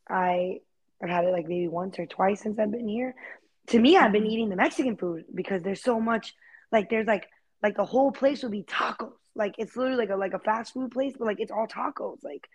[0.09, 0.59] I
[1.03, 3.15] I've had it like maybe once or twice since I've been here.
[3.69, 6.33] To me, I've been eating the Mexican food because there's so much
[6.71, 7.27] like there's like
[7.63, 9.13] like the whole place would be tacos.
[9.35, 12.23] Like it's literally like a like a fast food place, but like it's all tacos.
[12.23, 12.47] Like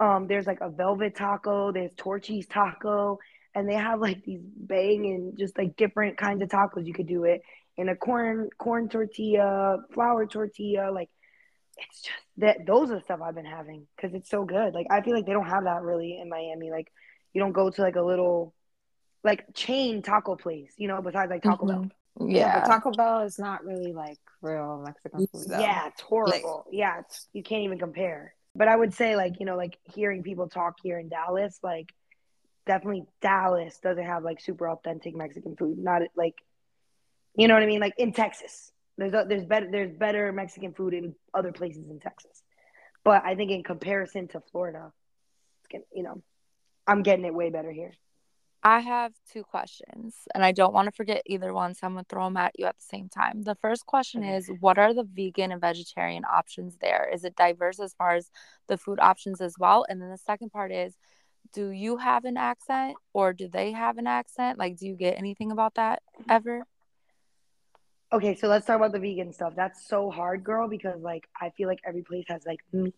[0.00, 3.18] um there's like a velvet taco, there's Torchy's taco,
[3.54, 7.08] and they have like these bang and just like different kinds of tacos you could
[7.08, 7.42] do it
[7.76, 11.08] in a corn corn tortilla, flour tortilla, like
[11.78, 14.74] it's just that those are the stuff I've been having because it's so good.
[14.74, 16.70] Like I feel like they don't have that really in Miami.
[16.70, 16.92] Like
[17.32, 18.54] you don't go to like a little
[19.24, 21.82] like chain taco place, you know, besides like Taco mm-hmm.
[21.82, 22.28] Bell.
[22.28, 25.48] Yeah, but Taco Bell is not really like real Mexican food.
[25.48, 25.58] Though.
[25.58, 26.66] Yeah, it's horrible.
[26.70, 28.34] yeah, it's, you can't even compare.
[28.54, 31.92] But I would say, like, you know, like hearing people talk here in Dallas, like,
[32.66, 35.78] definitely Dallas doesn't have like super authentic Mexican food.
[35.78, 36.34] Not like,
[37.36, 37.80] you know what I mean?
[37.80, 42.00] Like in Texas, there's a, there's better there's better Mexican food in other places in
[42.00, 42.42] Texas.
[43.04, 44.92] But I think in comparison to Florida,
[45.94, 46.22] you know,
[46.86, 47.92] I'm getting it way better here.
[48.62, 52.04] I have two questions, and I don't want to forget either one, so I'm gonna
[52.10, 53.42] throw them at you at the same time.
[53.42, 57.08] The first question is, what are the vegan and vegetarian options there?
[57.10, 58.30] Is it diverse as far as
[58.68, 59.86] the food options as well?
[59.88, 60.94] And then the second part is,
[61.52, 64.58] do you have an accent or do they have an accent?
[64.58, 66.64] Like, do you get anything about that ever?
[68.12, 69.54] Okay, so let's talk about the vegan stuff.
[69.56, 72.94] That's so hard, girl, because like I feel like every place has like meat.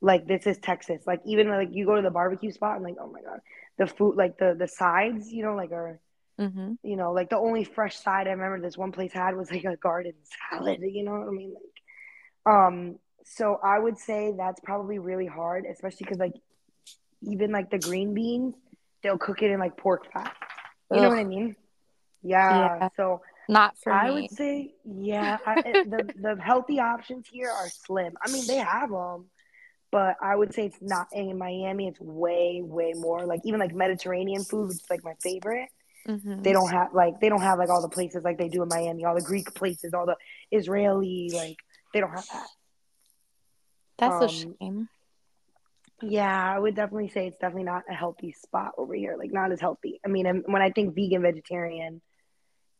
[0.00, 1.02] Like this is Texas.
[1.06, 3.40] Like even like you go to the barbecue spot and like, oh my god,
[3.78, 6.00] the food like the the sides, you know, like are
[6.38, 6.74] Mm-hmm.
[6.82, 9.64] you know, like the only fresh side I remember this one place had was like
[9.64, 10.14] a garden
[10.50, 11.54] salad, you know what I mean?
[11.54, 16.34] Like um so I would say that's probably really hard, especially cuz like
[17.22, 18.54] even like the green beans,
[19.02, 20.34] they'll cook it in like pork fat.
[20.90, 21.56] You know what I mean?
[22.22, 22.78] Yeah.
[22.80, 22.88] Yeah.
[22.96, 24.22] So Not for I me.
[24.22, 28.14] would say, yeah, I, the the healthy options here are slim.
[28.24, 29.26] I mean, they have them,
[29.90, 31.88] but I would say it's not in Miami.
[31.88, 35.68] It's way, way more like even like Mediterranean food, which is like my favorite.
[36.06, 36.42] Mhm.
[36.42, 38.68] They don't have like they don't have like all the places like they do in
[38.68, 40.16] Miami, all the Greek places, all the
[40.50, 41.56] Israeli like
[41.92, 42.46] they don't have that.
[43.98, 44.88] That's a um, shame.
[46.02, 49.16] Yeah, I would definitely say it's definitely not a healthy spot over here.
[49.18, 50.00] Like not as healthy.
[50.04, 52.00] I mean, and when I think vegan, vegetarian,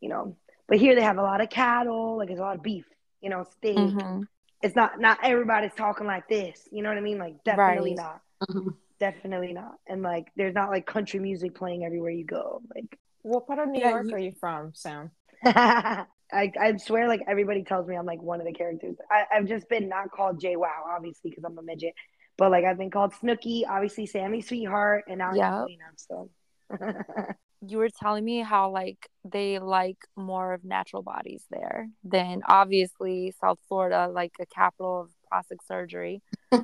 [0.00, 0.36] you know,
[0.68, 2.18] but here they have a lot of cattle.
[2.18, 2.84] Like there's a lot of beef.
[3.20, 3.76] You know, steak.
[3.76, 4.26] Mhm.
[4.62, 6.68] It's not not everybody's talking like this.
[6.70, 7.18] You know what I mean?
[7.18, 7.96] Like definitely Right.
[7.96, 8.20] not.
[8.50, 8.74] Mhm.
[9.00, 9.74] Definitely not.
[9.88, 12.62] And like there's not like country music playing everywhere you go.
[12.74, 15.10] Like What part of New Yeah, York you- are you from, Sam?
[15.44, 18.96] I I swear like everybody tells me I'm like one of the characters.
[19.10, 21.94] I, I've just been not called JWoww, obviously, because I'm a midget.
[22.38, 25.30] But like I've been called Snooki, obviously Sammy Sweetheart, and now.
[25.30, 25.84] Angelina.
[25.96, 26.30] So
[27.66, 33.34] you were telling me how like they like more of natural bodies there than obviously
[33.40, 36.22] South Florida, like a capital of plastic surgery.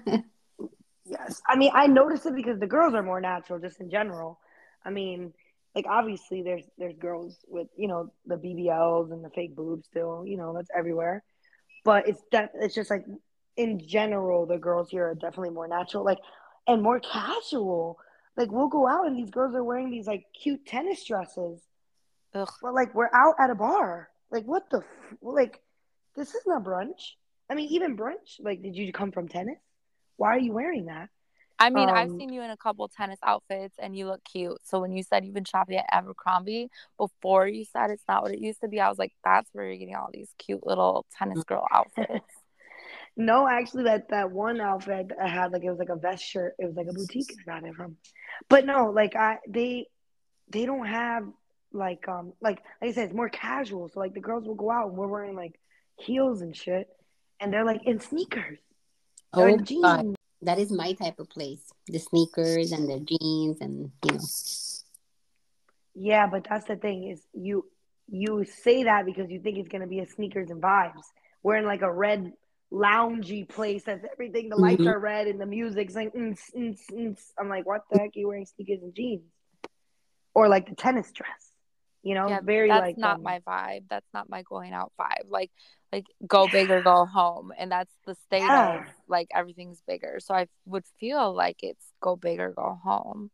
[1.06, 1.42] Yes.
[1.46, 4.40] I mean, I noticed it because the girls are more natural just in general.
[4.84, 5.32] I mean,
[5.74, 10.24] like obviously there's there's girls with, you know, the BBLs and the fake boobs still,
[10.26, 11.22] you know, that's everywhere.
[11.84, 13.04] But it's that it's just like
[13.56, 16.18] in general the girls here are definitely more natural like
[16.66, 17.98] and more casual.
[18.36, 21.60] Like we'll go out and these girls are wearing these like cute tennis dresses.
[22.34, 22.50] Ugh.
[22.62, 24.08] But like we're out at a bar.
[24.30, 25.60] Like what the f- like
[26.16, 27.12] this is not brunch.
[27.50, 28.40] I mean, even brunch.
[28.40, 29.58] Like did you come from tennis?
[30.16, 31.10] Why are you wearing that?
[31.56, 34.58] I mean, I've Um, seen you in a couple tennis outfits and you look cute.
[34.64, 36.68] So when you said you've been shopping at Abercrombie,
[36.98, 39.66] before you said it's not what it used to be, I was like, that's where
[39.66, 42.24] you're getting all these cute little tennis girl outfits.
[43.16, 46.54] No, actually, that that one outfit I had, like it was like a vest shirt.
[46.58, 47.96] It was like a boutique I got it from.
[48.48, 49.86] But no, like I they
[50.50, 51.24] they don't have
[51.72, 53.88] like um like like I said, it's more casual.
[53.88, 55.58] So like the girls will go out and we're wearing like
[55.96, 56.88] heels and shit,
[57.38, 58.58] and they're like in sneakers,
[59.32, 59.66] Oh, in God.
[59.66, 60.16] jeans.
[60.42, 61.62] that is my type of place.
[61.86, 64.20] The sneakers and the jeans and you know.
[65.94, 67.64] Yeah, but that's the thing is you
[68.10, 71.04] you say that because you think it's gonna be a sneakers and vibes.
[71.44, 72.32] We're in like a red
[72.72, 74.48] loungy place that's everything.
[74.48, 74.86] The lights Mhm.
[74.86, 76.12] are red and the music's like.
[76.14, 77.18] Mm, mm, mm.
[77.38, 78.10] I'm like, what the heck?
[78.16, 79.22] Are you wearing sneakers and jeans,
[80.34, 81.52] or like the tennis dress?
[82.02, 83.84] You know, yeah, very that's like not um, my vibe.
[83.88, 85.28] That's not my going out vibe.
[85.28, 85.50] Like
[85.92, 90.18] like go big or go home, and that's the state of like everything's bigger.
[90.20, 93.30] So I would feel like it's go big or go home.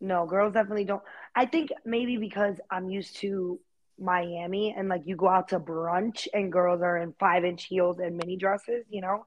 [0.00, 1.02] No, girls definitely don't.
[1.34, 3.60] I think maybe because I'm used to
[3.98, 7.98] Miami and like you go out to brunch and girls are in five inch heels
[7.98, 9.26] and mini dresses, you know,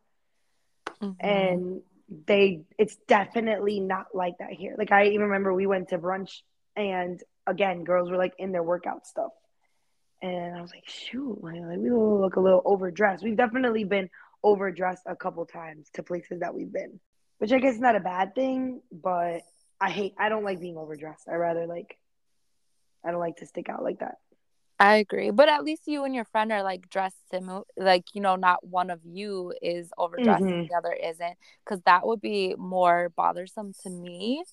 [1.01, 1.15] Mhm.
[1.19, 1.82] and
[2.26, 4.76] they it's definitely not like that here.
[4.78, 6.41] Like I even remember we went to brunch
[6.76, 9.32] and again, girls were like in their workout stuff.
[10.22, 13.24] And I was like, shoot, like, we look a little overdressed.
[13.24, 14.09] We've definitely been
[14.43, 16.99] overdressed a couple times to places that we've been,
[17.39, 19.41] which I guess is not a bad thing, but
[19.80, 21.28] I hate, I don't like being overdressed.
[21.28, 21.97] I rather like,
[23.03, 24.19] I don't like to stick out like that.
[24.82, 27.63] I agree, but at least you and your friend are like dressed similar.
[27.77, 30.59] Like you know, not one of you is overdressed Mhm.
[30.61, 34.43] and the other isn't, because that would be more bothersome to me.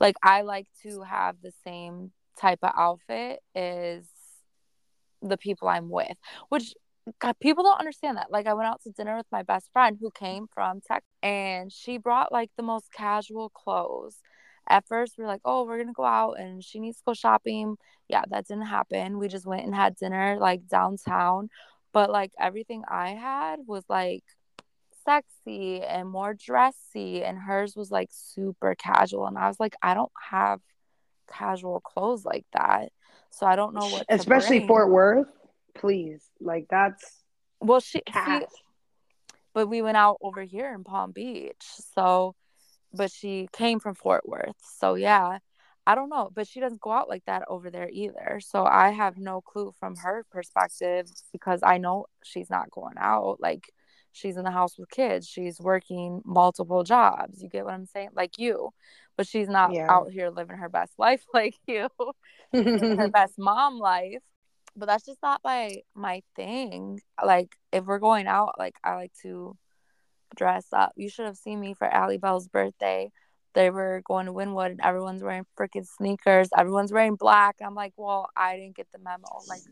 [0.00, 4.04] Like I like to have the same type of outfit as
[5.22, 6.16] the people I'm with,
[6.48, 6.74] which
[7.18, 8.30] God, people don't understand that.
[8.30, 11.72] Like I went out to dinner with my best friend who came from Tech, and
[11.72, 14.18] she brought like the most casual clothes.
[14.68, 17.14] At first, we are like, "Oh, we're gonna go out, and she needs to go
[17.14, 17.76] shopping."
[18.08, 19.18] Yeah, that didn't happen.
[19.18, 21.50] We just went and had dinner like downtown,
[21.92, 24.24] but like everything I had was like
[25.04, 29.26] sexy and more dressy, and hers was like super casual.
[29.26, 30.60] And I was like, I don't have
[31.30, 32.90] casual clothes like that,
[33.30, 34.06] so I don't know what.
[34.08, 34.66] to Especially.
[34.66, 35.28] Fort Worth,
[35.74, 36.24] please.
[36.40, 37.22] Like that's
[37.60, 38.48] Well, she cat.
[39.52, 41.64] but we went out over here in Palm Beach.
[41.94, 42.34] So,
[42.94, 44.56] but she came from Fort Worth.
[44.78, 45.38] So, yeah,
[45.86, 46.30] I don't know.
[46.34, 48.40] But she doesn't go out like that over there either.
[48.40, 53.38] So, I have no clue from her perspective because I know she's not going out.
[53.40, 53.70] Like,
[54.12, 57.42] she's in the house with kids, she's working multiple jobs.
[57.42, 58.10] You get what I'm saying?
[58.14, 58.70] Like you.
[59.16, 59.88] But she's not Yeah.
[59.88, 61.88] out here living her best life like you
[62.52, 64.22] her best mom life
[64.76, 69.12] but that's just not my my thing like if we're going out like i like
[69.22, 69.56] to
[70.34, 73.10] dress up you should have seen me for Allie Bell's birthday
[73.54, 77.92] they were going to Wynwood and everyone's wearing freaking sneakers everyone's wearing black I'm like
[77.96, 79.62] well I didn't get the memo like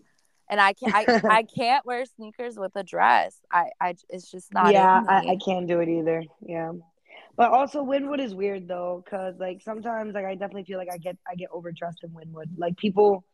[0.49, 4.53] and I can't I, I can't wear sneakers with a dress I I it's just
[4.53, 5.33] not yeah, I.
[5.33, 6.25] I can't do it either.
[6.41, 6.73] Yeah.
[7.37, 10.99] But also Wynwood is weird though, because like sometimes like I definitely feel like I
[10.99, 12.59] get I get overdressed in Wynwood.
[12.59, 13.25] Like people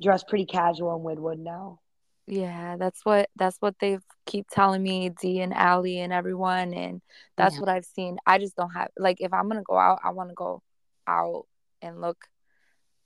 [0.00, 1.80] dress pretty casual in Wynwood now.
[2.26, 7.00] Yeah, that's what that's what they keep telling me, Dee and Allie and everyone, and
[7.36, 7.60] that's Yeah.
[7.60, 8.18] what I've seen.
[8.26, 10.62] I just don't have like if I'm gonna go out, I want to go
[11.06, 11.46] out
[11.82, 12.26] and look,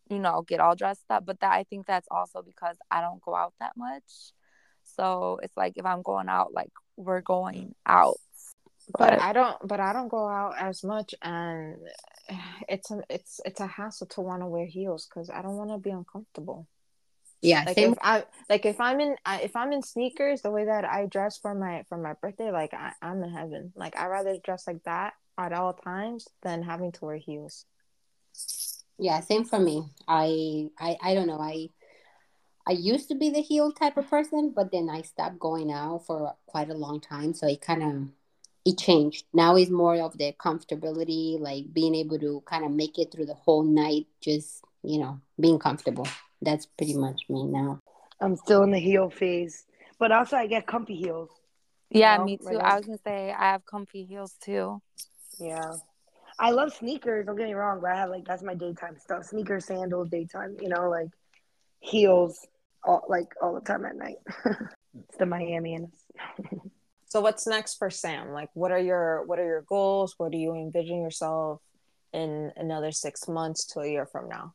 [0.09, 1.27] you know, get all dressed up.
[1.27, 4.33] But that I think that's also because I don't go out that much.
[4.85, 8.17] So it's like if I'm going out, like we're going out.
[8.99, 11.77] but But I don't but I don't go out as much and
[12.69, 15.71] it's a it's it's a hassle to want to wear heels because I don't want
[15.71, 16.67] to be uncomfortable.
[17.43, 17.93] Yeah, Like same.
[17.93, 21.39] if I like if I'm in if I'm in sneakers the way that I dress
[21.39, 23.73] for my for my birthday like I, I'm in heaven.
[23.77, 27.65] Like I rather dress like that at all times than having to wear heels.
[28.99, 29.91] Yeah, same for me.
[30.07, 31.41] I I I don't know.
[31.41, 31.71] I
[32.67, 36.07] I used to be the heel type of person, but then I stopped going out
[36.07, 37.35] for quite a long time.
[37.35, 38.09] So it kind of
[38.65, 39.27] it changed.
[39.33, 43.27] Now it's more of the comfortability, like being able to kind of make it through
[43.27, 46.07] the whole night, just you know, being comfortable.
[46.43, 47.81] That's pretty much me now.
[48.21, 49.65] I'm still in the heel phase.
[49.99, 51.31] But also I get comfy heels.
[51.91, 52.45] yeah, know, me too.
[52.45, 54.81] like I was gonna say I have comfy heels too.
[55.39, 55.75] Yeah.
[56.39, 59.25] I love sneakers, don't get me wrong, but I have like that's my daytime stuff.
[59.25, 61.09] Sneakers, sandals, daytime, you know, like
[61.81, 62.47] heels
[62.83, 64.17] all like all the time at night.
[65.09, 66.61] it's the Miami in us.
[67.11, 68.31] So what's next for Sam?
[68.31, 70.15] Like what are your what are your goals?
[70.17, 71.61] What do you envision yourself
[72.13, 74.55] in another six months to a year from now?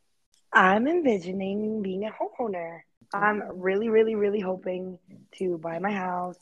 [0.55, 2.79] I'm envisioning being a homeowner.
[3.13, 4.97] I'm really, really, really hoping
[5.37, 6.39] to buy my house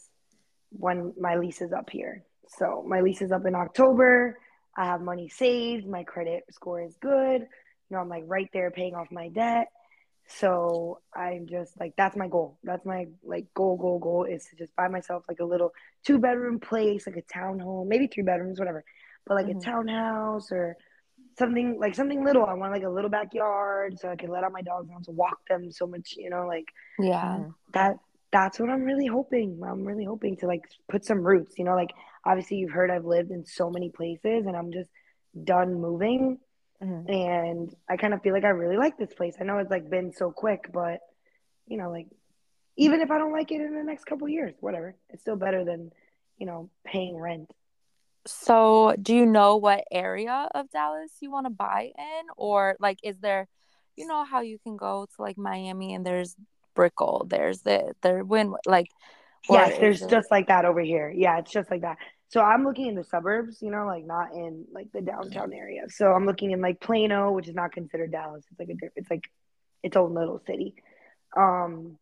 [0.71, 2.23] when my lease is up here.
[2.47, 4.39] So my lease is up in October.
[4.77, 5.87] I have money saved.
[5.87, 7.41] My credit score is good.
[7.41, 7.47] You
[7.89, 9.67] know, I'm like right there paying off my debt.
[10.27, 12.57] So I'm just like that's my goal.
[12.63, 15.73] That's my like goal, goal, goal is to just buy myself like a little
[16.05, 18.83] two bedroom place, like a townhome, maybe three bedrooms, whatever.
[19.25, 19.57] But like Mhm.
[19.57, 20.77] a townhouse or
[21.37, 22.45] something like something little.
[22.45, 24.89] I want like a little backyard so I can let out my dogs.
[24.89, 26.65] I want to walk them so much, you know, like
[26.99, 27.37] Yeah.
[27.39, 27.53] Mhm.
[27.73, 27.99] that
[28.31, 29.61] that's what I'm really hoping.
[29.63, 31.91] I'm really hoping to like put some roots, you know, like
[32.25, 34.89] obviously you've heard I've lived in so many places and I'm just
[35.43, 36.39] done moving.
[36.81, 37.11] Mm-hmm.
[37.11, 39.35] And I kind of feel like I really like this place.
[39.39, 40.99] I know it's like been so quick, but
[41.67, 42.07] you know, like
[42.75, 45.63] even if I don't like it in the next couple years, whatever, it's still better
[45.63, 45.91] than,
[46.37, 47.51] you know, paying rent.
[48.25, 52.25] So, do you know what area of Dallas you want to buy in?
[52.37, 53.47] Or, like, is there,
[53.97, 56.35] you know, how you can go to like Miami and there's
[56.73, 58.87] Brickell, there's the, there, when, like,
[59.49, 61.11] yes, there's just like that over here.
[61.15, 61.97] Yeah, it's just like that.
[62.29, 65.83] So, I'm looking in the suburbs, you know, like not in like the downtown area.
[65.89, 68.45] So, I'm looking in like Plano, which is not considered Dallas.
[68.49, 69.25] It's like a, it's like
[69.83, 70.75] its own little city.
[71.35, 71.97] Um,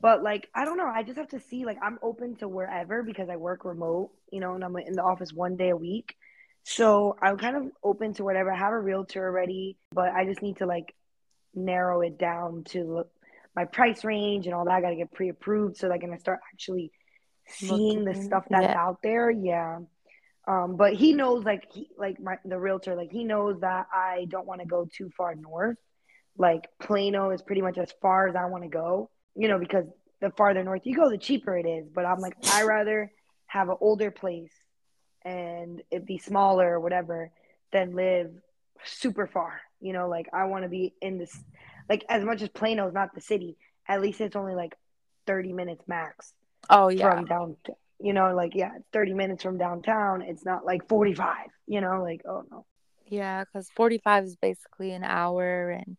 [0.00, 1.64] but like I don't know, I just have to see.
[1.64, 5.02] Like I'm open to wherever because I work remote, you know, and I'm in the
[5.02, 6.16] office one day a week.
[6.64, 8.52] So I'm kind of open to whatever.
[8.52, 10.94] I have a realtor already, but I just need to like
[11.54, 13.04] narrow it down to
[13.54, 14.72] my price range and all that.
[14.72, 16.92] I got to get pre-approved so that I can start actually
[17.46, 18.80] seeing the stuff that's yeah.
[18.80, 19.30] out there.
[19.30, 19.80] Yeah.
[20.46, 24.26] Um, but he knows like he like my the realtor like he knows that I
[24.28, 25.78] don't want to go too far north.
[26.36, 29.86] Like Plano is pretty much as far as I want to go you know, because
[30.20, 31.86] the farther north you go, the cheaper it is.
[31.92, 33.12] But I'm like, I rather
[33.46, 34.52] have an older place
[35.24, 37.30] and it be smaller or whatever
[37.72, 38.30] than live
[38.84, 39.60] super far.
[39.80, 41.36] You know, like I want to be in this,
[41.88, 43.56] like as much as Plano is not the city,
[43.88, 44.76] at least it's only like
[45.26, 46.32] 30 minutes max.
[46.70, 47.56] Oh yeah, from down.
[48.00, 50.22] You know, like yeah, 30 minutes from downtown.
[50.22, 51.36] It's not like 45.
[51.66, 52.64] You know, like oh no.
[53.06, 55.96] Yeah, because 45 is basically an hour, and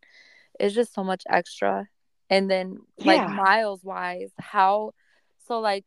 [0.60, 1.88] it's just so much extra
[2.34, 3.28] and then like yeah.
[3.28, 4.92] miles wise how
[5.48, 5.86] so like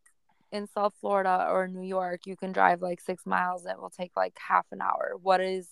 [0.52, 3.90] in south florida or new york you can drive like six miles and it will
[3.90, 5.14] take like half an hour.
[5.20, 5.68] What is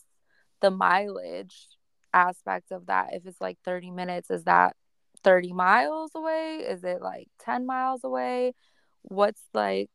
[0.60, 1.68] the mileage
[2.12, 3.10] aspect of that?
[3.12, 4.76] If it's like 30 minutes is that
[5.22, 6.64] 30 miles away?
[6.68, 8.54] Is it like 10 miles away?
[9.02, 9.90] What's like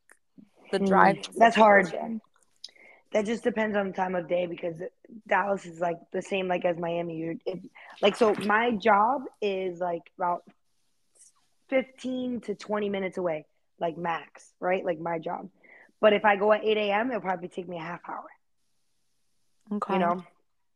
[0.72, 1.92] the drive mm, that's hard.
[3.12, 4.76] that just depends on the time of day because
[5.28, 7.18] Dallas is like the same like as Miami.
[7.18, 7.60] You're it,
[8.02, 10.44] like so my job is like about
[11.70, 13.46] 15 to 20 minutes away,
[13.80, 14.84] like max, right?
[14.84, 15.50] Like my job.
[16.02, 18.26] But if I go at 8 a.m., it'll probably take me a half hour.
[19.74, 19.94] Okay.
[19.94, 20.24] You know?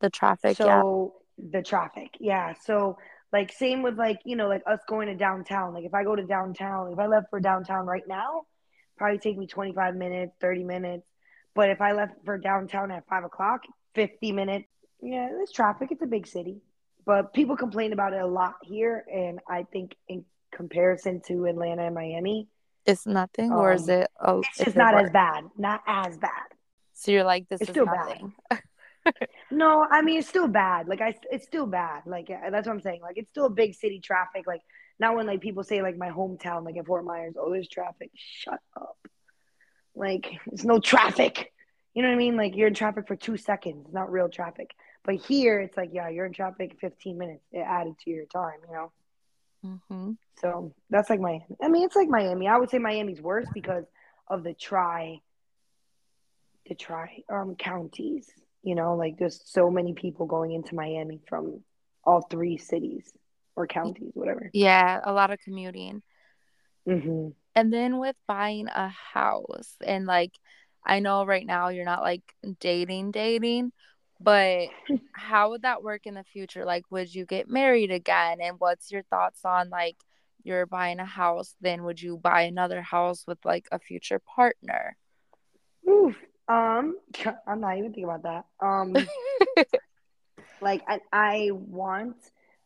[0.02, 0.58] The traffic.
[0.58, 1.50] So yeah.
[1.52, 2.18] the traffic.
[2.20, 2.54] Yeah.
[2.66, 2.98] So
[3.32, 5.74] like same with like, you know, like us going to downtown.
[5.74, 8.44] Like if I go to downtown, if I left for downtown right now,
[8.98, 11.04] probably take me 25 minutes, 30 minutes.
[11.56, 13.62] But if I left for downtown at five o'clock,
[13.96, 14.68] 50 minutes.
[15.02, 15.90] Yeah, there's traffic.
[15.92, 16.62] It's a big city.
[17.06, 19.04] But people complain about it a lot here.
[19.12, 20.26] And I think in
[20.56, 22.48] comparison to Atlanta and Miami.
[22.86, 24.12] It's nothing, um, or is um, it?
[24.22, 25.46] Oh, it's just not as bad.
[25.58, 26.48] Not as bad.
[26.94, 28.34] So you're like, this it's is still nothing.
[28.50, 28.62] bad.
[29.52, 30.88] no, I mean it's still bad.
[30.88, 32.04] Like I, it's still bad.
[32.06, 33.02] Like that's what I'm saying.
[33.02, 34.48] Like it's still a big city traffic.
[34.48, 34.62] Like
[35.00, 38.12] not when like people say like my hometown, like in Fort Myers, oh there's traffic.
[38.16, 38.98] Shut up.
[39.96, 41.52] Like there's no traffic.
[41.94, 42.38] You know what I mean?
[42.38, 44.72] Like you're in traffic for two seconds, not real traffic.
[45.04, 47.44] But here it's like, yeah, you're in traffic 15 minutes.
[47.52, 48.92] It added to your time, you know.
[49.66, 50.12] Mm-hmm.
[50.42, 51.46] So that's like Miami.
[51.62, 52.48] I mean, it's like Miami.
[52.48, 53.86] I would say Miami's worse because
[54.28, 55.20] of the tri,
[56.68, 58.30] the tri um counties.
[58.62, 61.62] You know, like there's so many people going into Miami from
[62.04, 63.12] all three cities
[63.56, 64.50] or counties, whatever.
[64.54, 66.02] Yeah, a lot of commuting.
[66.88, 67.30] Mm-hmm.
[67.56, 70.32] And then with buying a house, and like,
[70.86, 72.24] I know right now you're not like
[72.60, 73.72] dating, dating,
[74.24, 74.70] but
[75.12, 76.64] how would that work in the future?
[76.64, 78.40] Like, would you get married again?
[78.42, 79.98] And what's your thoughts on like
[80.44, 81.56] you're buying a house?
[81.60, 84.96] Then would you buy another house with like a future partner?
[85.88, 86.16] Oof.
[86.48, 86.98] Um,
[87.48, 88.46] I'm not even thinking about that.
[88.66, 88.96] Um,
[90.62, 92.16] like I, I want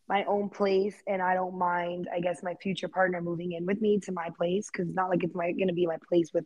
[0.07, 2.07] my own place, and I don't mind.
[2.13, 5.09] I guess my future partner moving in with me to my place because it's not
[5.09, 6.45] like it's my going to be my place with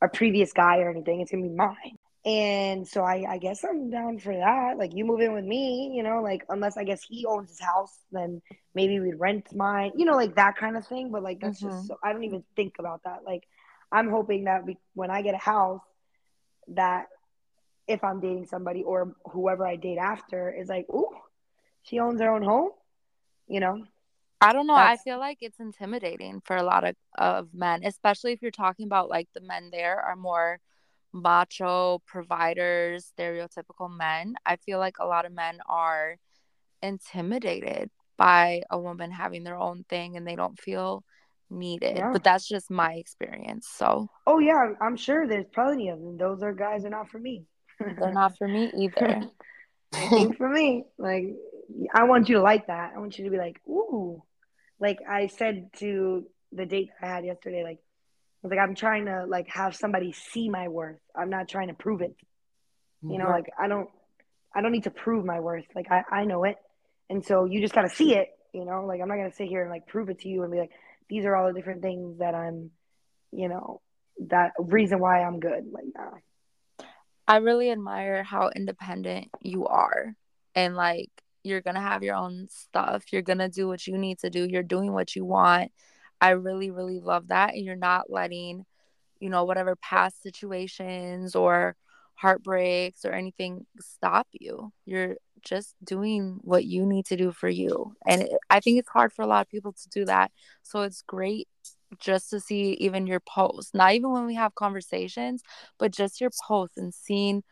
[0.00, 1.20] a previous guy or anything.
[1.20, 1.98] It's gonna be mine.
[2.24, 4.78] And so I, I guess I'm down for that.
[4.78, 7.60] Like you move in with me, you know, like unless I guess he owns his
[7.60, 8.40] house, then
[8.74, 11.10] maybe we'd rent mine, you know, like that kind of thing.
[11.10, 11.76] But like that's mm-hmm.
[11.76, 13.20] just so I don't even think about that.
[13.26, 13.42] Like
[13.90, 15.82] I'm hoping that we, when I get a house,
[16.68, 17.06] that
[17.88, 21.10] if I'm dating somebody or whoever I date after is like, ooh,
[21.82, 22.70] she owns her own home,
[23.48, 23.84] you know.
[24.40, 24.76] I don't know.
[24.76, 25.00] That's...
[25.00, 28.86] I feel like it's intimidating for a lot of, of men, especially if you're talking
[28.86, 30.60] about like the men there are more
[31.12, 34.34] macho providers, stereotypical men.
[34.46, 36.16] I feel like a lot of men are
[36.82, 41.04] intimidated by a woman having their own thing and they don't feel
[41.50, 41.96] needed.
[41.96, 42.10] Yeah.
[42.12, 43.68] But that's just my experience.
[43.70, 46.16] So Oh yeah, I'm sure there's plenty of them.
[46.16, 47.44] Those are guys are not for me.
[47.78, 49.22] They're not for me either.
[50.10, 50.84] Not for me.
[50.96, 51.34] Like
[51.92, 52.92] I want you to like that.
[52.96, 54.22] I want you to be like, ooh.
[54.80, 57.62] Like I said to the date I had yesterday.
[57.62, 57.78] Like,
[58.42, 60.98] was like, I'm trying to like have somebody see my worth.
[61.14, 62.14] I'm not trying to prove it.
[63.04, 63.88] You know, like I don't,
[64.54, 65.64] I don't need to prove my worth.
[65.74, 66.56] Like I, I know it,
[67.10, 68.28] and so you just gotta see it.
[68.52, 70.52] You know, like I'm not gonna sit here and like prove it to you and
[70.52, 70.70] be like,
[71.08, 72.70] these are all the different things that I'm,
[73.32, 73.80] you know,
[74.28, 75.64] that reason why I'm good.
[75.72, 76.86] Like, nah.
[77.26, 80.14] I really admire how independent you are
[80.54, 81.10] and like
[81.44, 84.62] you're gonna have your own stuff you're gonna do what you need to do you're
[84.62, 85.72] doing what you want
[86.22, 88.64] i really really love that and you're not letting
[89.20, 91.76] you know whatever past situations or
[92.14, 97.94] heartbreaks or anything stop you you're just doing what you need to do for you
[98.06, 100.30] and it, i think it's hard for a lot of people to do that
[100.62, 101.48] so it's great
[101.98, 105.42] just to see even your posts not even when we have conversations
[105.78, 107.42] but just your posts and seeing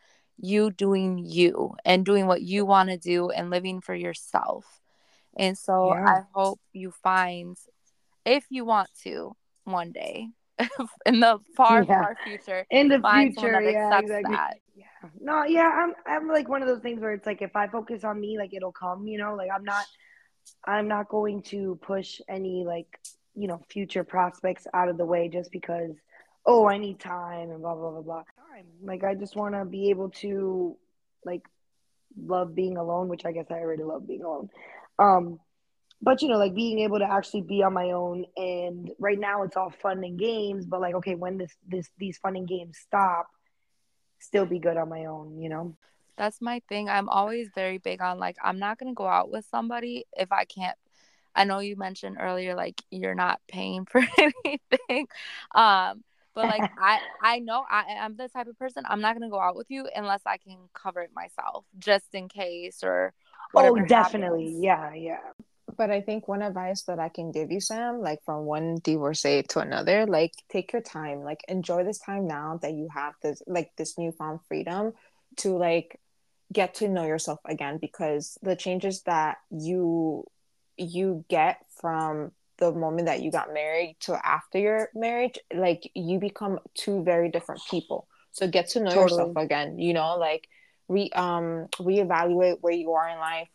[0.41, 4.81] you doing you and doing what you want to do and living for yourself.
[5.37, 6.05] And so yeah.
[6.05, 7.55] I hope you find,
[8.25, 10.27] if you want to, one day
[11.05, 12.01] in the far, yeah.
[12.01, 14.35] far future, in the future, yeah, exactly.
[14.35, 14.57] That.
[14.75, 17.67] Yeah, no, yeah, I'm, I'm like one of those things where it's like if I
[17.67, 19.85] focus on me, like it'll come, you know, like I'm not,
[20.65, 22.99] I'm not going to push any like,
[23.35, 25.91] you know, future prospects out of the way just because
[26.45, 28.23] oh, I need time and blah blah blah blah.
[28.51, 28.65] Time.
[28.81, 30.77] Like I just want to be able to
[31.25, 31.43] like
[32.17, 34.49] love being alone, which I guess I already love being alone.
[34.99, 35.39] Um,
[36.01, 38.25] but you know, like being able to actually be on my own.
[38.35, 40.65] And right now, it's all fun and games.
[40.65, 43.27] But like, okay, when this this these fun and games stop,
[44.19, 45.39] still be good on my own.
[45.39, 45.75] You know.
[46.17, 46.89] That's my thing.
[46.89, 50.45] I'm always very big on like I'm not gonna go out with somebody if I
[50.45, 50.77] can't
[51.33, 55.07] I know you mentioned earlier like you're not paying for anything.
[55.55, 56.03] Um
[56.35, 59.39] but like I I know I I'm the type of person I'm not gonna go
[59.39, 63.13] out with you unless I can cover it myself just in case or
[63.55, 64.45] Oh definitely.
[64.45, 64.63] Happens.
[64.63, 65.19] Yeah, yeah.
[65.77, 69.43] But I think one advice that I can give you, Sam, like from one divorcee
[69.49, 73.41] to another, like take your time, like enjoy this time now that you have this
[73.47, 74.93] like this newfound freedom
[75.37, 75.99] to like
[76.51, 80.25] get to know yourself again because the changes that you
[80.77, 86.19] you get from the moment that you got married to after your marriage like you
[86.19, 89.03] become two very different people so get to know totally.
[89.03, 90.47] yourself again you know like
[90.91, 93.47] re um reevaluate where you are in life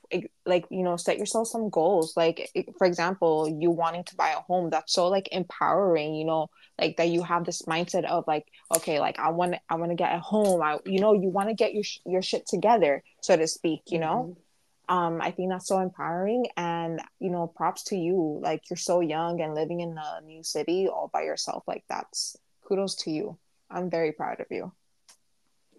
[0.45, 4.41] like you know set yourself some goals like for example you wanting to buy a
[4.41, 6.49] home that's so like empowering you know
[6.81, 9.97] like that you have this mindset of like okay like i want i want to
[9.97, 13.37] get a home i you know you want to get your your shit together so
[13.37, 14.41] to speak you know mm-hmm
[14.89, 16.47] um, I think that's so empowering.
[16.57, 18.39] And, you know, props to you.
[18.43, 21.65] Like, you're so young and living in a new city all by yourself.
[21.67, 23.37] Like, that's kudos to you.
[23.71, 24.73] I'm very proud of you.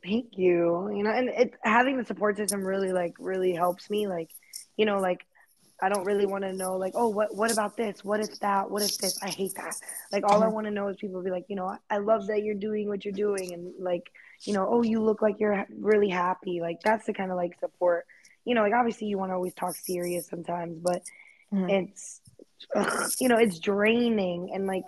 [0.08, 0.90] Thank you.
[0.96, 4.08] You know, and it having the support system really, like, really helps me.
[4.08, 4.30] Like,
[4.78, 5.26] you know, like,
[5.82, 8.04] I don't really want to know, like, oh, what, what about this?
[8.04, 8.72] What is that?
[8.72, 9.22] What is this?
[9.22, 9.76] I hate that.
[10.12, 10.56] Like, all I mm-hmm.
[10.56, 13.06] want to know is people be like, you know, I love that you're doing what
[13.06, 14.10] you're doing, and like,
[14.44, 16.62] you know, oh, you look like you're really happy.
[16.62, 18.06] Like, that's the kind of like support
[18.48, 21.02] you know, like obviously you want to always talk serious sometimes, but
[21.54, 21.70] mm-hmm.
[21.70, 22.22] it's
[22.74, 24.86] ugh, you know, it's draining and like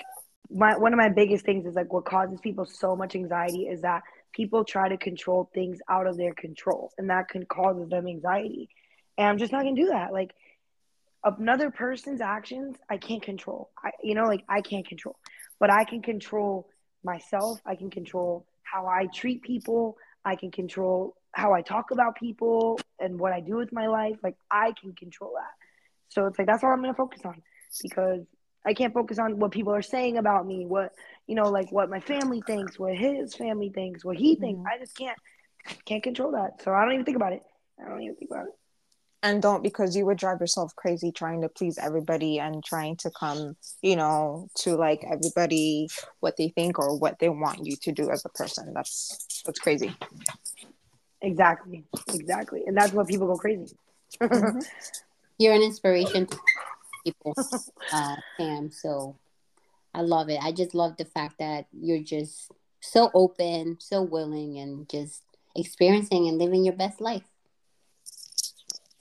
[0.50, 3.82] my one of my biggest things is like what causes people so much anxiety is
[3.82, 4.02] that
[4.34, 8.70] people try to control things out of their control and that can cause them anxiety.
[9.18, 10.14] And I'm just not going to do that.
[10.14, 10.34] Like
[11.24, 13.70] another person's actions, I can't control.
[13.84, 15.18] I you know, like I can't control.
[15.60, 16.70] But I can control
[17.04, 17.60] myself.
[17.66, 19.98] I can control how I treat people.
[20.24, 24.18] I can control how I talk about people and what I do with my life.
[24.24, 25.54] Like I can control that.
[26.10, 27.42] So it's like that's all I'm gonna focus on
[27.82, 28.26] because
[28.66, 30.94] I can't focus on what people are saying about me, what
[31.28, 34.60] you know, like what my family thinks, what his family thinks, what he thinks.
[34.60, 34.68] Mm-hmm.
[34.68, 35.18] I just can't
[35.86, 36.62] can't control that.
[36.64, 37.44] So I don't even think about it.
[37.84, 38.54] I don't even think about it.
[39.22, 43.12] And don't because you would drive yourself crazy trying to please everybody and trying to
[43.12, 45.90] come, you know, to like everybody
[46.22, 48.74] what they think or what they want you to do as a person.
[48.74, 49.94] That's that's crazy.
[51.22, 53.76] Exactly, exactly, and that's what people go crazy.
[54.22, 54.60] mm-hmm.
[55.38, 56.38] You're an inspiration to
[57.04, 57.34] people,
[57.94, 58.72] uh, Sam.
[58.72, 59.16] So
[59.94, 60.40] I love it.
[60.42, 65.24] I just love the fact that you're just so open, so willing, and just
[65.56, 67.24] experiencing and living your best life.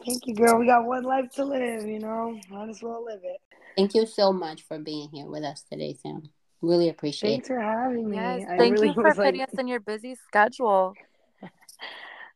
[0.05, 0.59] Thank you, girl.
[0.59, 2.39] We got one life to live, you know.
[2.51, 3.41] Might as well live it.
[3.77, 6.31] Thank you so much for being here with us today, Sam.
[6.63, 7.55] Really appreciate Thanks it.
[7.55, 8.17] Thanks for having me.
[8.17, 9.49] Yes, thank really you for putting like...
[9.49, 10.95] us in your busy schedule.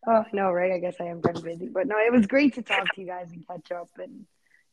[0.05, 0.73] Oh no, right?
[0.73, 3.07] I guess I am pretty busy, but no, it was great to talk to you
[3.07, 3.89] guys and catch up.
[3.99, 4.27] And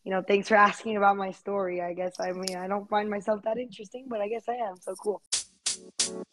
[0.04, 1.82] you know, thanks for asking about my story.
[1.82, 4.76] I guess I mean I don't find myself that interesting, but I guess I am.
[4.80, 5.22] So cool.
[5.32, 6.26] You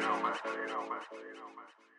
[0.00, 0.34] know, man.
[0.44, 1.02] You know, man.
[1.12, 1.93] You know, man.